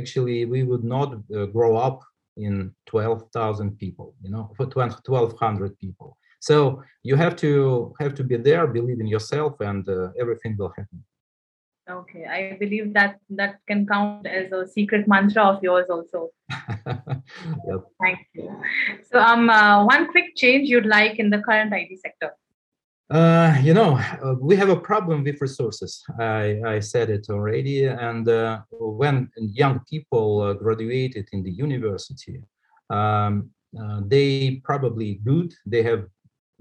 actually 0.00 0.44
we 0.44 0.62
would 0.62 0.84
not 0.84 1.08
uh, 1.12 1.46
grow 1.46 1.76
up 1.76 2.00
in 2.36 2.74
12,000 2.86 3.78
people 3.78 4.14
you 4.22 4.30
know 4.30 4.50
for 4.56 4.66
1200 4.66 5.78
people. 5.78 6.16
So 6.42 6.82
you 7.02 7.16
have 7.16 7.36
to 7.44 7.94
have 8.00 8.14
to 8.14 8.24
be 8.24 8.36
there 8.36 8.66
believe 8.66 9.00
in 9.00 9.06
yourself 9.06 9.60
and 9.60 9.86
uh, 9.88 10.08
everything 10.18 10.56
will 10.58 10.72
happen 10.80 11.04
Okay, 11.90 12.24
I 12.24 12.56
believe 12.60 12.94
that 12.94 13.18
that 13.30 13.56
can 13.66 13.86
count 13.86 14.26
as 14.26 14.52
a 14.52 14.66
secret 14.66 15.08
mantra 15.08 15.42
of 15.44 15.62
yours 15.62 15.86
also. 15.90 16.30
Yep. 17.68 17.80
Thank 18.02 18.18
you. 18.34 18.62
So 19.10 19.18
um, 19.18 19.50
uh, 19.50 19.84
one 19.84 20.10
quick 20.10 20.36
change 20.36 20.68
you'd 20.68 20.86
like 20.86 21.18
in 21.18 21.30
the 21.30 21.38
current 21.38 21.72
IT 21.72 21.98
sector. 22.00 22.30
Uh, 23.10 23.56
you 23.60 23.74
know, 23.74 23.98
uh, 24.22 24.34
we 24.40 24.54
have 24.54 24.68
a 24.68 24.76
problem 24.76 25.24
with 25.24 25.40
resources. 25.40 26.04
I, 26.20 26.60
I 26.64 26.80
said 26.80 27.10
it 27.10 27.26
already. 27.28 27.86
And 27.86 28.28
uh, 28.28 28.60
when 28.70 29.30
young 29.36 29.80
people 29.90 30.42
uh, 30.42 30.52
graduated 30.54 31.28
in 31.32 31.42
the 31.42 31.50
university, 31.50 32.40
um, 32.88 33.50
uh, 33.80 34.00
they 34.06 34.60
probably 34.62 35.20
good. 35.24 35.52
They 35.66 35.82
have 35.82 36.06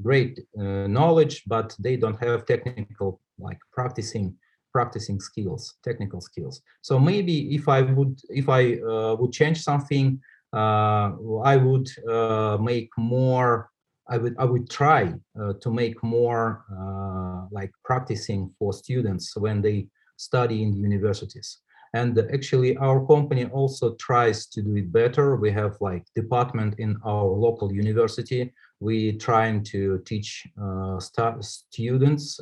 great 0.01 0.39
uh, 0.59 0.87
knowledge, 0.87 1.43
but 1.45 1.75
they 1.77 1.97
don't 1.97 2.21
have 2.23 2.45
technical 2.45 3.21
like 3.37 3.59
practicing 3.71 4.35
practicing 4.71 5.19
skills, 5.19 5.75
technical 5.83 6.21
skills. 6.21 6.61
So 6.81 6.99
maybe 6.99 7.55
if 7.55 7.67
I 7.67 7.81
would 7.81 8.19
if 8.29 8.49
I 8.49 8.75
uh, 8.75 9.15
would 9.19 9.31
change 9.31 9.61
something, 9.61 10.19
uh, 10.53 11.11
I 11.43 11.57
would 11.57 11.87
uh, 12.07 12.57
make 12.61 12.89
more 12.97 13.69
I 14.09 14.17
would 14.17 14.35
I 14.39 14.45
would 14.45 14.69
try 14.69 15.13
uh, 15.39 15.53
to 15.61 15.71
make 15.71 16.01
more 16.03 16.65
uh, 16.71 17.47
like 17.51 17.71
practicing 17.85 18.51
for 18.57 18.73
students 18.73 19.35
when 19.37 19.61
they 19.61 19.87
study 20.17 20.63
in 20.63 20.73
universities. 20.73 21.59
And 21.93 22.19
actually, 22.31 22.77
our 22.77 23.03
company 23.07 23.45
also 23.45 23.95
tries 23.95 24.45
to 24.47 24.61
do 24.61 24.75
it 24.75 24.91
better. 24.91 25.35
We 25.37 25.51
have 25.51 25.75
like 25.81 26.05
department 26.15 26.75
in 26.77 26.97
our 27.03 27.25
local 27.25 27.73
university. 27.73 28.53
We 28.79 29.17
trying 29.17 29.63
to 29.73 29.99
teach 30.05 30.47
uh, 30.61 30.99
stu- 30.99 31.41
students 31.41 32.39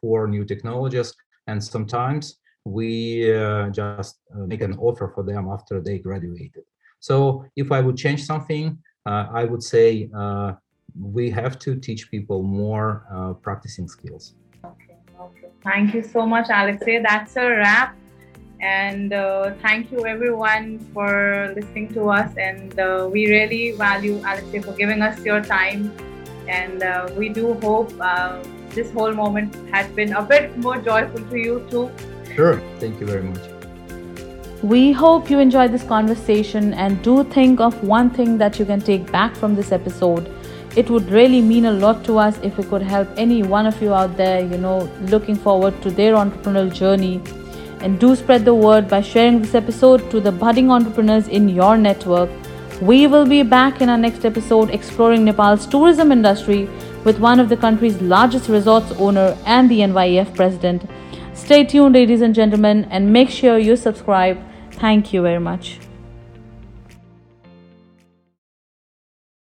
for 0.00 0.26
new 0.26 0.44
technologies, 0.46 1.14
and 1.46 1.62
sometimes 1.62 2.38
we 2.66 3.32
uh, 3.32 3.70
just 3.70 4.18
uh, 4.34 4.40
make 4.46 4.60
an 4.60 4.76
offer 4.78 5.12
for 5.14 5.22
them 5.22 5.48
after 5.48 5.80
they 5.80 5.98
graduated. 5.98 6.64
So 6.98 7.44
if 7.54 7.70
I 7.70 7.80
would 7.80 7.96
change 7.96 8.24
something, 8.24 8.78
uh, 9.06 9.26
I 9.32 9.44
would 9.44 9.62
say 9.62 10.10
uh, 10.16 10.54
we 11.00 11.30
have 11.30 11.58
to 11.60 11.76
teach 11.76 12.10
people 12.10 12.42
more 12.42 13.06
uh, 13.12 13.34
practicing 13.34 13.86
skills. 13.86 14.34
Okay, 14.64 14.96
okay. 15.20 15.48
Thank 15.62 15.94
you 15.94 16.02
so 16.02 16.26
much, 16.26 16.46
Alexei. 16.50 17.00
That's 17.00 17.36
a 17.36 17.48
wrap. 17.50 17.96
And 18.60 19.12
uh, 19.12 19.52
thank 19.62 19.92
you 19.92 20.06
everyone 20.06 20.80
for 20.92 21.52
listening 21.54 21.92
to 21.94 22.08
us. 22.08 22.34
And 22.36 22.74
we 23.12 23.30
really 23.30 23.72
value 23.72 24.18
Alexei 24.20 24.60
for 24.60 24.72
giving 24.72 25.02
us 25.02 25.20
your 25.24 25.40
time. 25.42 25.92
And 26.48 26.82
we 27.16 27.28
do 27.28 27.54
hope 27.60 27.92
this 28.76 28.92
whole 28.92 29.12
moment 29.12 29.54
had 29.74 29.96
been 29.96 30.12
a 30.12 30.22
bit 30.22 30.56
more 30.58 30.78
joyful 30.78 31.28
to 31.30 31.36
you 31.36 31.66
too. 31.68 31.90
Sure. 32.36 32.62
Thank 32.78 33.00
you 33.00 33.06
very 33.06 33.22
much. 33.22 33.40
We 34.62 34.92
hope 34.92 35.30
you 35.30 35.38
enjoyed 35.38 35.72
this 35.72 35.82
conversation 35.82 36.72
and 36.74 37.02
do 37.02 37.24
think 37.24 37.60
of 37.60 37.82
one 37.82 38.10
thing 38.10 38.38
that 38.38 38.58
you 38.58 38.64
can 38.64 38.80
take 38.80 39.10
back 39.12 39.36
from 39.36 39.54
this 39.54 39.70
episode. 39.70 40.30
It 40.76 40.90
would 40.90 41.10
really 41.10 41.40
mean 41.40 41.66
a 41.66 41.72
lot 41.72 42.04
to 42.04 42.18
us 42.18 42.38
if 42.42 42.58
we 42.58 42.64
could 42.64 42.82
help 42.82 43.08
any 43.16 43.42
one 43.42 43.66
of 43.66 43.80
you 43.80 43.94
out 43.94 44.16
there, 44.16 44.40
you 44.40 44.58
know, 44.58 44.78
looking 45.02 45.36
forward 45.36 45.80
to 45.82 45.90
their 45.90 46.14
entrepreneurial 46.14 46.72
journey. 46.72 47.22
And 47.80 48.00
do 48.00 48.16
spread 48.16 48.44
the 48.44 48.54
word 48.54 48.88
by 48.88 49.00
sharing 49.02 49.40
this 49.40 49.54
episode 49.54 50.10
to 50.10 50.20
the 50.20 50.32
budding 50.32 50.70
entrepreneurs 50.70 51.28
in 51.28 51.48
your 51.48 51.76
network. 51.76 52.30
We 52.80 53.06
will 53.06 53.26
be 53.26 53.42
back 53.42 53.80
in 53.80 53.88
our 53.88 53.96
next 53.96 54.24
episode 54.24 54.70
exploring 54.70 55.24
Nepal's 55.24 55.66
tourism 55.66 56.12
industry 56.12 56.68
with 57.06 57.20
one 57.20 57.38
of 57.38 57.48
the 57.48 57.56
country's 57.56 58.02
largest 58.02 58.48
resorts 58.48 58.90
owner 58.98 59.38
and 59.46 59.70
the 59.70 59.78
NYEF 59.78 60.34
president. 60.34 60.90
Stay 61.34 61.62
tuned, 61.62 61.94
ladies 61.94 62.20
and 62.20 62.34
gentlemen, 62.34 62.84
and 62.90 63.12
make 63.12 63.30
sure 63.30 63.56
you 63.58 63.76
subscribe. 63.76 64.36
Thank 64.72 65.12
you 65.12 65.22
very 65.22 65.38
much. 65.38 65.78